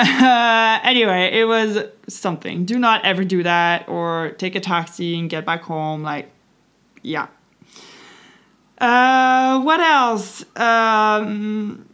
Uh, 0.00 0.80
anyway, 0.82 1.30
it 1.32 1.44
was 1.44 1.78
something. 2.08 2.64
Do 2.64 2.76
not 2.78 3.04
ever 3.04 3.22
do 3.22 3.44
that 3.44 3.88
or 3.88 4.30
take 4.30 4.56
a 4.56 4.60
taxi 4.60 5.16
and 5.16 5.30
get 5.30 5.46
back 5.46 5.62
home. 5.62 6.02
Like, 6.02 6.28
yeah. 7.02 7.28
Uh, 8.78 9.60
what 9.60 9.80
else? 9.80 10.44
Um, 10.56 11.88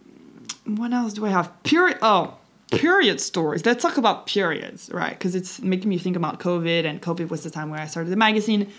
what 0.64 0.92
else 0.92 1.12
do 1.12 1.26
I 1.26 1.30
have? 1.30 1.62
Period. 1.64 1.98
Oh, 2.00 2.34
period 2.78 3.20
stories. 3.20 3.64
Let's 3.64 3.82
talk 3.82 3.96
about 3.96 4.26
periods, 4.26 4.90
right? 4.92 5.10
Because 5.10 5.34
it's 5.34 5.60
making 5.60 5.88
me 5.88 5.98
think 5.98 6.16
about 6.16 6.40
COVID, 6.40 6.84
and 6.84 7.00
COVID 7.00 7.30
was 7.30 7.42
the 7.42 7.50
time 7.50 7.70
where 7.70 7.80
I 7.80 7.86
started 7.86 8.10
the 8.10 8.16
magazine. 8.16 8.70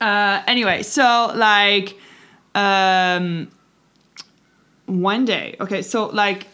Uh, 0.00 0.42
anyway, 0.46 0.82
so 0.82 1.32
like, 1.34 1.96
um, 2.54 3.50
one 4.86 5.24
day, 5.24 5.56
okay, 5.60 5.82
so 5.82 6.06
like, 6.06 6.46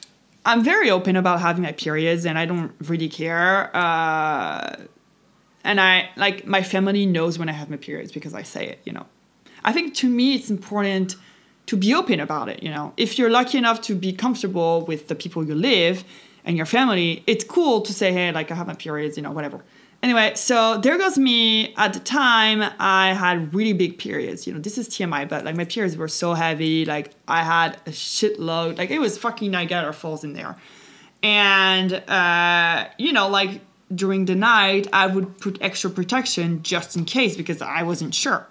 I'm 0.45 0.65
very 0.65 0.91
open 0.91 1.17
about 1.17 1.41
having 1.41 1.63
my 1.63 1.73
periods, 1.73 2.27
and 2.27 2.39
I 2.39 2.47
don't 2.47 2.73
really 2.89 3.09
care. 3.09 3.75
Uh, 3.77 4.77
and 5.65 5.81
I 5.81 6.11
like 6.17 6.47
my 6.47 6.63
family 6.63 7.07
knows 7.07 7.39
when 7.39 7.49
I 7.49 7.53
have 7.53 7.71
my 7.71 7.77
periods 7.77 8.13
because 8.13 8.35
I 8.35 8.43
say 8.43 8.67
it, 8.67 8.81
you 8.85 8.93
know. 8.93 9.07
I 9.65 9.73
think 9.73 9.95
to 9.97 10.09
me 10.09 10.35
it's 10.35 10.51
important 10.51 11.17
to 11.67 11.77
be 11.77 11.95
open 11.95 12.21
about 12.21 12.49
it, 12.49 12.63
you 12.63 12.71
know. 12.71 12.93
If 12.97 13.19
you're 13.19 13.31
lucky 13.31 13.59
enough 13.59 13.81
to 13.83 13.95
be 13.95 14.13
comfortable 14.13 14.85
with 14.87 15.09
the 15.09 15.15
people 15.15 15.45
you 15.45 15.55
live 15.55 16.05
and 16.45 16.57
your 16.57 16.67
family, 16.67 17.23
it's 17.27 17.45
cool 17.45 17.83
to 17.83 17.93
say, 17.93 18.13
hey, 18.13 18.33
like 18.33 18.51
I 18.51 18.55
have 18.55 18.67
my 18.67 18.75
periods, 18.75 19.17
you 19.17 19.23
know, 19.23 19.31
whatever. 19.31 19.63
Anyway, 20.03 20.33
so 20.35 20.79
there 20.79 20.99
goes 20.99 21.17
me. 21.17 21.73
At 21.77 21.93
the 21.93 22.01
time, 22.01 22.69
I 22.81 23.15
had 23.15 23.55
really 23.55 23.73
big 23.73 23.99
periods. 23.99 24.49
You 24.49 24.55
know, 24.55 24.59
this 24.59 24.77
is 24.77 24.89
TMI, 24.89 25.29
but 25.29 25.45
like 25.45 25.55
my 25.55 25.65
periods 25.65 25.97
were 25.97 26.09
so 26.09 26.35
heavy. 26.35 26.85
Like 26.85 27.13
I 27.29 27.45
had 27.45 27.77
a 27.87 27.91
shitload. 27.91 28.79
Like 28.79 28.91
it 28.91 28.99
was 28.99 29.17
fucking 29.17 29.53
Niagara 29.53 29.93
Falls 29.93 30.25
in 30.25 30.33
there. 30.33 30.57
And, 31.23 31.93
uh, 31.93 32.89
you 32.99 33.13
know, 33.13 33.29
like 33.29 33.61
during 33.95 34.25
the 34.25 34.35
night, 34.35 34.89
I 34.93 35.07
would 35.07 35.39
put 35.39 35.59
extra 35.61 35.89
protection 35.89 36.65
just 36.65 36.97
in 36.97 37.05
case 37.05 37.37
because 37.37 37.63
I 37.63 37.85
wasn't 37.85 38.13
sure 38.13 38.49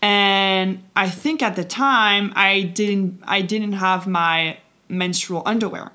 and 0.00 0.82
i 0.94 1.08
think 1.08 1.42
at 1.42 1.56
the 1.56 1.64
time 1.64 2.32
i 2.36 2.62
didn't 2.62 3.20
i 3.24 3.40
didn't 3.40 3.72
have 3.72 4.06
my 4.06 4.56
menstrual 4.88 5.42
underwear. 5.46 5.92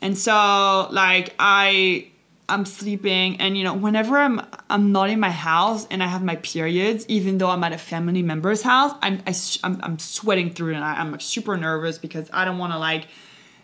And 0.00 0.16
so 0.18 0.88
like 0.90 1.34
i 1.38 2.08
i'm 2.46 2.66
sleeping 2.66 3.40
and 3.40 3.56
you 3.56 3.64
know 3.64 3.72
whenever 3.72 4.18
i'm 4.18 4.38
i'm 4.68 4.92
not 4.92 5.08
in 5.08 5.18
my 5.18 5.30
house 5.30 5.86
and 5.90 6.02
i 6.02 6.06
have 6.06 6.22
my 6.22 6.36
periods 6.36 7.06
even 7.08 7.38
though 7.38 7.48
i'm 7.48 7.64
at 7.64 7.72
a 7.72 7.78
family 7.78 8.22
member's 8.22 8.60
house 8.60 8.92
i'm 9.00 9.22
I, 9.26 9.34
am 9.66 9.74
am 9.76 9.80
I'm 9.82 9.98
sweating 9.98 10.50
through 10.50 10.74
and 10.74 10.84
I, 10.84 10.96
i'm 10.96 11.12
like 11.12 11.22
super 11.22 11.56
nervous 11.56 11.96
because 11.96 12.28
i 12.34 12.44
don't 12.44 12.58
want 12.58 12.74
to 12.74 12.78
like 12.78 13.06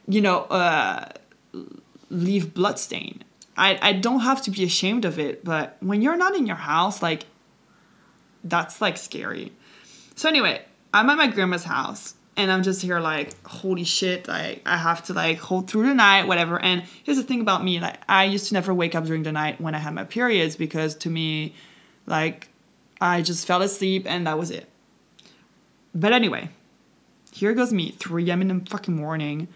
you 0.08 0.22
know 0.22 0.44
uh 0.44 1.10
leave 2.08 2.54
blood 2.54 2.78
stain. 2.78 3.22
I, 3.56 3.78
I 3.82 3.92
don't 3.92 4.20
have 4.20 4.42
to 4.42 4.50
be 4.50 4.64
ashamed 4.64 5.04
of 5.04 5.18
it 5.18 5.44
but 5.44 5.76
when 5.80 6.00
you're 6.00 6.16
not 6.16 6.34
in 6.34 6.46
your 6.46 6.56
house 6.56 7.02
like 7.02 7.26
that's 8.44 8.80
like 8.80 8.96
scary. 8.96 9.52
So 10.16 10.28
anyway, 10.28 10.62
I'm 10.92 11.08
at 11.10 11.16
my 11.16 11.28
grandma's 11.28 11.64
house 11.64 12.14
and 12.36 12.50
I'm 12.50 12.62
just 12.62 12.82
here 12.82 13.00
like, 13.00 13.34
holy 13.46 13.84
shit, 13.84 14.28
like 14.28 14.62
I 14.66 14.76
have 14.76 15.04
to 15.04 15.12
like 15.12 15.38
hold 15.38 15.70
through 15.70 15.86
the 15.86 15.94
night, 15.94 16.26
whatever. 16.26 16.60
And 16.60 16.82
here's 17.04 17.16
the 17.16 17.22
thing 17.22 17.40
about 17.40 17.64
me, 17.64 17.80
like 17.80 18.00
I 18.08 18.24
used 18.24 18.48
to 18.48 18.54
never 18.54 18.72
wake 18.72 18.94
up 18.94 19.04
during 19.04 19.22
the 19.22 19.32
night 19.32 19.60
when 19.60 19.74
I 19.74 19.78
had 19.78 19.94
my 19.94 20.04
periods 20.04 20.56
because 20.56 20.94
to 20.96 21.10
me, 21.10 21.54
like 22.06 22.48
I 23.00 23.22
just 23.22 23.46
fell 23.46 23.62
asleep 23.62 24.04
and 24.06 24.26
that 24.26 24.38
was 24.38 24.50
it. 24.50 24.68
But 25.94 26.12
anyway, 26.12 26.50
here 27.32 27.52
goes 27.52 27.72
me, 27.72 27.90
3 27.92 28.28
a.m. 28.28 28.42
in 28.42 28.48
the 28.48 28.70
fucking 28.70 28.94
morning. 28.94 29.48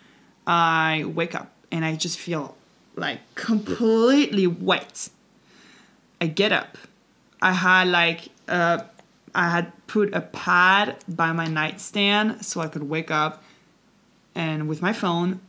I 0.47 1.05
wake 1.07 1.35
up 1.35 1.53
and 1.70 1.85
I 1.85 1.97
just 1.97 2.18
feel 2.18 2.57
like 2.97 3.20
completely 3.35 4.47
wet. 4.47 5.09
I 6.20 6.27
get 6.27 6.53
up. 6.53 6.79
I 7.40 7.53
had 7.53 7.88
like 7.88 8.29
uh, 8.48 8.85
I 9.35 9.50
had 9.50 9.72
put 9.87 10.14
a 10.14 10.20
pad 10.20 10.96
by 11.09 11.33
my 11.33 11.46
nightstand 11.46 12.44
so 12.44 12.61
I 12.61 12.68
could 12.68 12.88
wake 12.88 13.11
up 13.11 13.42
and 14.35 14.68
with 14.68 14.80
my 14.83 14.92
phone 14.92 15.40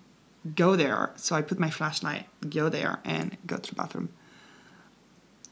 go 0.53 0.75
there. 0.75 1.11
So 1.15 1.35
I 1.35 1.41
put 1.41 1.59
my 1.59 1.69
flashlight, 1.69 2.27
go 2.49 2.69
there, 2.69 2.99
and 3.03 3.37
go 3.47 3.57
to 3.57 3.69
the 3.69 3.75
bathroom. 3.75 4.09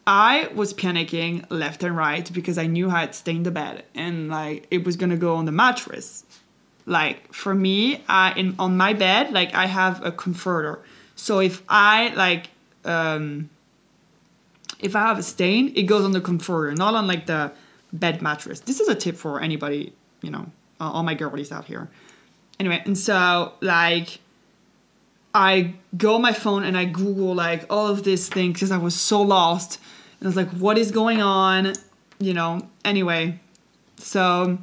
I 0.06 0.50
was 0.54 0.74
panicking 0.74 1.46
left 1.50 1.82
and 1.84 1.96
right 1.96 2.30
because 2.34 2.58
I 2.58 2.68
knew 2.68 2.90
I 2.90 3.02
had 3.02 3.16
stained 3.16 3.46
the 3.46 3.52
bed 3.52 3.86
and 3.96 4.30
like 4.30 4.68
it 4.70 4.84
was 4.84 4.98
gonna 4.98 5.18
go 5.18 5.36
on 5.36 5.46
the 5.46 5.52
mattress. 5.52 6.26
Like 6.86 7.34
for 7.34 7.56
me, 7.56 8.04
I 8.10 8.34
in 8.34 8.56
on 8.60 8.76
my 8.76 8.94
bed, 8.94 9.32
like 9.32 9.54
I 9.54 9.68
have 9.68 10.04
a 10.06 10.12
comforter. 10.12 10.82
So 11.16 11.40
if 11.40 11.64
I 11.70 12.10
like 12.16 12.50
um 12.84 13.50
if 14.84 14.96
I 14.96 15.02
have 15.02 15.18
a 15.18 15.24
stain, 15.24 15.74
it 15.76 15.84
goes 15.84 16.04
on 16.04 16.12
the 16.12 16.22
comforter, 16.22 16.74
not 16.76 16.94
on 16.94 17.08
like 17.08 17.26
the 17.26 17.52
bed 17.92 18.22
mattress. 18.22 18.60
This 18.60 18.80
is 18.80 18.88
a 18.88 18.96
tip 18.96 19.16
for 19.16 19.42
anybody, 19.42 19.94
you 20.22 20.30
know, 20.30 20.52
uh, 20.80 20.92
all 20.92 21.04
my 21.04 21.14
girlies 21.14 21.52
out 21.52 21.66
here. 21.66 21.90
Anyway, 22.60 22.82
and 22.86 22.98
so 22.98 23.54
like 23.62 24.20
I 25.34 25.74
go 25.98 26.16
on 26.16 26.22
my 26.22 26.34
phone 26.34 26.64
and 26.64 26.78
I 26.78 26.86
Google 26.86 27.34
like 27.34 27.66
all 27.70 27.88
of 27.88 28.04
these 28.04 28.28
things 28.28 28.54
because 28.54 28.72
I 28.72 28.78
was 28.78 29.00
so 29.00 29.22
lost. 29.22 29.80
And 30.20 30.28
I 30.28 30.30
was 30.30 30.36
like, 30.36 30.50
what 30.50 30.78
is 30.78 30.92
going 30.92 31.22
on? 31.22 31.74
You 32.20 32.34
know, 32.34 32.68
anyway. 32.84 33.40
So 33.98 34.60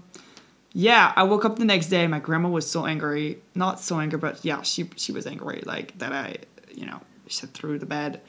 yeah, 0.73 1.13
I 1.17 1.25
woke 1.25 1.45
up 1.45 1.57
the 1.57 1.65
next 1.65 1.89
day. 1.89 2.07
My 2.07 2.21
grandma 2.21 2.49
was 2.49 2.71
so 2.71 2.87
angry. 2.87 3.39
Not 3.55 3.81
so 3.81 3.99
angry, 3.99 4.19
but 4.19 4.45
yeah, 4.45 4.63
she 4.63 4.89
she 4.97 5.13
was 5.13 5.27
angry, 5.27 5.63
like 5.65 5.99
that 5.99 6.13
I, 6.13 6.37
you 6.73 6.87
know, 6.87 7.01
she 7.27 7.47
threw 7.47 7.79
the 7.79 7.87
bed. 7.87 8.21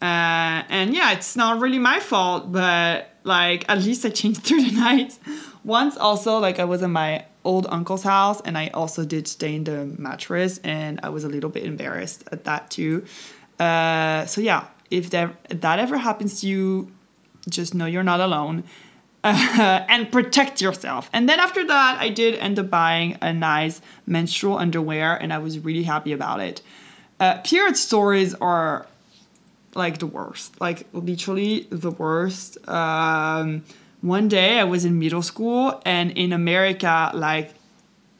Uh, 0.00 0.62
and 0.68 0.94
yeah, 0.94 1.12
it's 1.12 1.34
not 1.34 1.60
really 1.60 1.78
my 1.78 1.98
fault, 1.98 2.52
but 2.52 3.10
like 3.24 3.64
at 3.68 3.78
least 3.78 4.04
I 4.04 4.10
changed 4.10 4.42
through 4.44 4.62
the 4.62 4.72
night. 4.72 5.18
Once 5.64 5.96
also, 5.96 6.38
like 6.38 6.58
I 6.58 6.64
was 6.64 6.82
in 6.82 6.92
my 6.92 7.24
old 7.44 7.66
uncle's 7.70 8.02
house 8.02 8.40
and 8.42 8.58
I 8.58 8.68
also 8.68 9.04
did 9.04 9.26
stain 9.26 9.64
the 9.64 9.86
mattress 9.98 10.58
and 10.58 11.00
I 11.02 11.08
was 11.08 11.24
a 11.24 11.28
little 11.28 11.50
bit 11.50 11.64
embarrassed 11.64 12.24
at 12.30 12.44
that 12.44 12.70
too. 12.70 13.04
Uh, 13.58 14.26
so 14.26 14.40
yeah, 14.40 14.66
if 14.90 15.10
that, 15.10 15.34
if 15.50 15.60
that 15.62 15.78
ever 15.78 15.96
happens 15.96 16.40
to 16.40 16.46
you, 16.46 16.92
just 17.48 17.74
know 17.74 17.86
you're 17.86 18.02
not 18.02 18.20
alone. 18.20 18.64
Uh, 19.24 19.84
and 19.88 20.12
protect 20.12 20.60
yourself. 20.60 21.10
And 21.12 21.28
then 21.28 21.40
after 21.40 21.66
that, 21.66 21.98
I 22.00 22.08
did 22.08 22.36
end 22.36 22.58
up 22.58 22.70
buying 22.70 23.18
a 23.20 23.32
nice 23.32 23.80
menstrual 24.06 24.58
underwear, 24.58 25.16
and 25.16 25.32
I 25.32 25.38
was 25.38 25.58
really 25.58 25.82
happy 25.82 26.12
about 26.12 26.38
it. 26.38 26.62
Uh, 27.18 27.38
period 27.38 27.76
stories 27.76 28.34
are 28.34 28.86
like 29.78 29.98
the 29.98 30.06
worst, 30.06 30.60
like 30.60 30.86
literally 30.92 31.66
the 31.70 31.90
worst. 31.90 32.58
Um, 32.68 33.64
one 34.00 34.28
day 34.28 34.60
I 34.60 34.64
was 34.64 34.84
in 34.84 34.98
middle 34.98 35.22
school 35.22 35.80
and 35.86 36.10
in 36.10 36.32
America, 36.32 37.10
like 37.14 37.54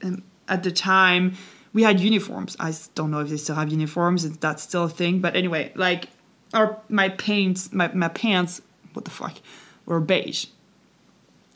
um, 0.03 0.23
at 0.49 0.63
the 0.63 0.73
time, 0.73 1.35
we 1.73 1.83
had 1.83 2.01
uniforms. 2.01 2.57
I 2.59 2.73
don't 2.95 3.11
know 3.11 3.21
if 3.21 3.29
they 3.29 3.37
still 3.37 3.57
have 3.57 3.69
uniforms. 3.69 4.29
That's 4.39 4.63
still 4.63 4.85
a 4.85 4.89
thing. 4.89 5.21
But 5.21 5.37
anyway, 5.37 5.73
like 5.75 6.09
our 6.55 6.79
my 6.89 7.11
pants, 7.11 7.73
my, 7.73 7.93
my 7.93 8.09
pants, 8.09 8.63
what 8.95 9.05
the 9.05 9.11
fuck, 9.11 9.37
were 9.85 10.01
beige. 10.01 10.47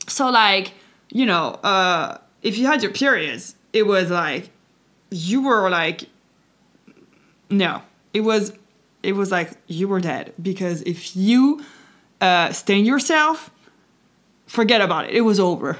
So 0.07 0.29
like, 0.29 0.73
you 1.09 1.25
know, 1.25 1.59
uh, 1.63 2.19
if 2.41 2.57
you 2.57 2.67
had 2.67 2.83
your 2.83 2.91
periods, 2.91 3.55
it 3.71 3.87
was 3.87 4.11
like 4.11 4.49
you 5.09 5.43
were 5.43 5.69
like 5.69 6.07
no. 7.49 7.81
It 8.13 8.21
was 8.21 8.53
it 9.03 9.13
was 9.13 9.31
like 9.31 9.51
you 9.67 9.87
were 9.87 9.99
dead 9.99 10.33
because 10.41 10.81
if 10.83 11.15
you 11.15 11.63
uh, 12.21 12.51
stain 12.53 12.85
yourself, 12.85 13.51
forget 14.47 14.81
about 14.81 15.05
it. 15.05 15.11
It 15.11 15.21
was 15.21 15.39
over. 15.39 15.77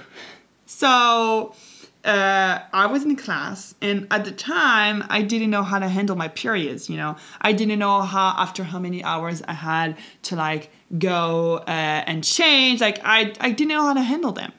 So 0.65 1.55
uh, 2.03 2.59
I 2.73 2.85
was 2.87 3.05
in 3.05 3.15
class, 3.15 3.75
and 3.81 4.07
at 4.11 4.25
the 4.25 4.31
time, 4.31 5.05
I 5.09 5.21
didn't 5.21 5.49
know 5.49 5.63
how 5.63 5.79
to 5.79 5.87
handle 5.87 6.17
my 6.17 6.27
periods. 6.27 6.89
You 6.89 6.97
know, 6.97 7.15
I 7.39 7.53
didn't 7.53 7.79
know 7.79 8.01
how 8.01 8.35
after 8.37 8.63
how 8.63 8.79
many 8.79 9.03
hours 9.03 9.41
I 9.47 9.53
had 9.53 9.97
to 10.23 10.35
like 10.35 10.69
go 10.97 11.57
uh, 11.65 12.03
and 12.05 12.23
change. 12.23 12.81
Like 12.81 12.99
I, 13.03 13.33
I 13.39 13.51
didn't 13.51 13.69
know 13.69 13.83
how 13.83 13.93
to 13.93 14.01
handle 14.01 14.33
them. 14.33 14.51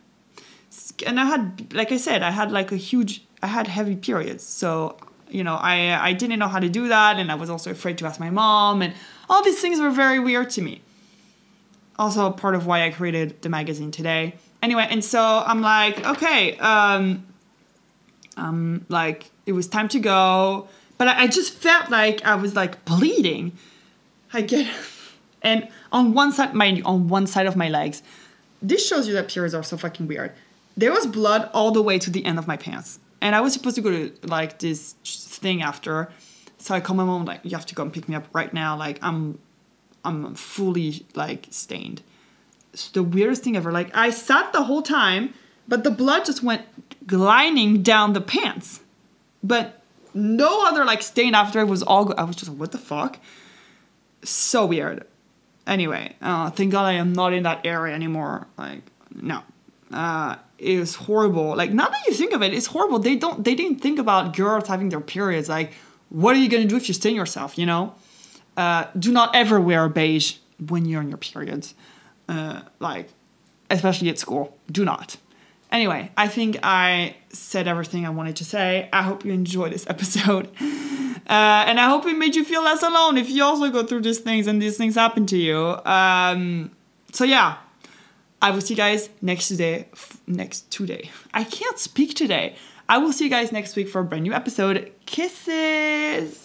And 1.07 1.21
I 1.21 1.25
had, 1.25 1.73
like 1.75 1.93
I 1.93 1.99
said, 1.99 2.23
I 2.23 2.31
had 2.31 2.51
like 2.51 2.73
a 2.73 2.77
huge, 2.77 3.25
I 3.43 3.49
had 3.49 3.67
heavy 3.67 3.97
periods. 3.97 4.45
So 4.45 4.97
you 5.35 5.43
know, 5.43 5.57
I 5.57 6.09
I 6.11 6.13
didn't 6.13 6.39
know 6.39 6.49
how 6.49 6.61
to 6.61 6.69
do 6.69 6.89
that, 6.89 7.19
and 7.19 7.31
I 7.33 7.35
was 7.35 7.51
also 7.51 7.71
afraid 7.71 7.99
to 7.99 8.07
ask 8.07 8.21
my 8.21 8.31
mom, 8.31 8.83
and 8.83 8.95
all 9.29 9.43
these 9.43 9.61
things 9.61 9.81
were 9.81 9.91
very 9.91 10.21
weird 10.21 10.51
to 10.51 10.63
me. 10.63 10.81
Also, 11.99 12.31
part 12.31 12.55
of 12.55 12.67
why 12.67 12.87
I 12.87 12.91
created 12.91 13.43
the 13.43 13.49
magazine 13.49 13.91
today. 13.91 14.37
Anyway, 14.63 14.87
and 14.89 15.05
so 15.05 15.21
I'm 15.21 15.61
like, 15.61 16.07
okay, 16.07 16.57
um, 16.59 17.27
um, 18.37 18.87
like 18.89 19.31
it 19.45 19.53
was 19.53 19.67
time 19.67 19.89
to 19.89 19.99
go, 19.99 20.69
but 20.99 21.09
I, 21.09 21.25
I 21.25 21.27
just 21.27 21.53
felt 21.55 21.91
like 21.91 22.25
I 22.25 22.37
was 22.37 22.55
like 22.55 22.85
bleeding. 22.85 23.53
I 24.33 24.41
get, 24.43 24.73
and 25.43 25.69
on 25.93 26.15
one 26.15 26.33
side, 26.33 26.55
you, 26.55 26.85
on 26.85 27.09
one 27.09 27.27
side 27.27 27.47
of 27.47 27.57
my 27.57 27.69
legs, 27.69 28.03
this 28.63 28.87
shows 28.87 29.09
you 29.09 29.15
that 29.15 29.29
periods 29.29 29.55
are 29.55 29.65
so 29.65 29.77
fucking 29.77 30.07
weird. 30.07 30.33
There 30.77 30.93
was 30.93 31.07
blood 31.07 31.51
all 31.53 31.71
the 31.73 31.83
way 31.83 31.99
to 31.99 32.11
the 32.11 32.25
end 32.25 32.39
of 32.39 32.47
my 32.47 32.57
pants, 32.57 32.99
and 33.25 33.35
I 33.35 33.41
was 33.41 33.55
supposed 33.55 33.75
to 33.77 33.81
go 33.83 33.91
to 33.91 34.13
like 34.25 34.59
this 34.59 34.93
thing 35.03 35.63
after. 35.63 36.13
So 36.59 36.75
I 36.75 36.81
call 36.81 36.95
my 36.95 37.05
mom 37.05 37.25
like, 37.25 37.41
you 37.43 37.53
have 37.53 37.65
to 37.67 37.75
go 37.75 37.83
and 37.83 37.91
pick 37.91 38.07
me 38.07 38.15
up 38.15 38.27
right 38.35 38.53
now. 38.53 38.77
Like 38.77 38.99
I'm, 39.01 39.39
I'm 40.05 40.35
fully 40.35 41.07
like 41.15 41.47
stained. 41.49 42.03
It's 42.75 42.91
the 42.91 43.03
weirdest 43.03 43.43
thing 43.43 43.57
ever. 43.57 43.73
Like 43.73 43.97
I 43.97 44.11
sat 44.11 44.53
the 44.53 44.65
whole 44.65 44.83
time, 44.83 45.33
but 45.67 45.85
the 45.85 45.91
blood 45.91 46.27
just 46.27 46.43
went 46.43 46.67
gliding 47.07 47.83
down 47.83 48.13
the 48.13 48.21
pants. 48.21 48.81
But 49.43 49.81
no 50.13 50.69
other 50.69 50.85
like 50.85 51.01
stain 51.01 51.35
after 51.35 51.61
it 51.61 51.65
was 51.65 51.83
all. 51.83 52.05
Go- 52.05 52.15
I 52.19 52.25
was 52.25 52.37
just 52.37 52.51
like, 52.51 52.61
what 52.61 52.73
the 52.73 52.79
fuck? 52.79 53.19
So 54.23 54.67
weird. 54.67 55.07
Anyway, 55.67 56.15
uh, 56.21 56.51
thank 56.51 56.73
God 56.73 56.85
I 56.85 56.93
am 56.93 57.15
not 57.15 57.33
in 57.33 57.45
that 57.45 57.65
area 57.65 57.95
anymore. 57.95 58.47
Like 58.59 58.83
no, 59.15 59.43
uh, 59.95 60.37
was 60.61 60.95
horrible. 60.95 61.57
Like 61.57 61.73
now 61.73 61.89
that 61.89 62.07
you 62.07 62.15
think 62.15 62.33
of 62.33 62.43
it, 62.43 62.53
it's 62.53 62.67
horrible. 62.67 62.99
They 62.99 63.17
don't. 63.17 63.45
They 63.45 63.55
didn't 63.55 63.81
think 63.81 63.99
about 63.99 64.37
girls 64.37 64.69
having 64.69 64.89
their 64.89 65.01
periods. 65.01 65.49
Like, 65.49 65.73
what 66.09 66.35
are 66.37 66.39
you 66.39 66.49
gonna 66.49 66.65
do 66.67 66.77
if 66.77 66.89
you 66.89 66.95
stain 66.95 67.17
yourself? 67.17 67.57
You 67.57 67.67
know. 67.67 67.95
Uh, 68.57 68.87
do 68.97 69.13
not 69.13 69.35
ever 69.35 69.61
wear 69.61 69.89
beige 69.89 70.37
when 70.69 70.85
you're 70.85 71.01
on 71.01 71.09
your 71.09 71.19
periods. 71.19 71.75
Uh, 72.29 72.63
like, 72.79 73.09
especially 73.71 74.09
at 74.09 74.19
school. 74.19 74.57
Do 74.71 74.85
not. 74.85 75.17
Anyway, 75.73 76.11
I 76.17 76.29
think 76.29 76.59
I 76.63 77.17
said 77.31 77.67
everything 77.67 78.07
I 78.07 78.11
wanted 78.11 78.37
to 78.37 78.45
say. 78.45 78.89
I 78.93 79.03
hope 79.03 79.25
you 79.25 79.33
enjoyed 79.33 79.73
this 79.73 79.87
episode. 79.91 80.49
Uh, 81.27 81.65
and 81.67 81.81
I 81.81 81.89
hope 81.89 82.07
it 82.07 82.17
made 82.17 82.37
you 82.37 82.45
feel 82.45 82.63
less 82.63 82.83
alone 82.83 83.17
if 83.17 83.29
you 83.29 83.43
also 83.43 83.71
go 83.71 83.83
through 83.85 84.03
these 84.03 84.21
things 84.21 84.47
and 84.47 84.63
these 84.63 84.77
things 84.77 84.95
happen 84.95 85.27
to 85.27 85.37
you. 85.37 85.59
Um, 85.85 86.71
so, 87.13 87.25
yeah, 87.25 87.57
I 88.45 88.51
will 88.51 88.61
see 88.61 88.75
you 88.75 88.77
guys 88.77 89.09
next 89.23 89.49
today. 89.49 89.89
Next 90.27 90.71
today. 90.71 91.11
I 91.33 91.45
can't 91.45 91.79
speak 91.79 92.13
today. 92.13 92.57
I 92.91 92.99
will 92.99 93.11
see 93.11 93.25
you 93.25 93.31
guys 93.31 93.53
next 93.53 93.75
week 93.75 93.89
for 93.89 94.03
a 94.03 94.05
brand 94.05 94.25
new 94.25 94.35
episode. 94.35 94.93
Kisses. 95.07 96.44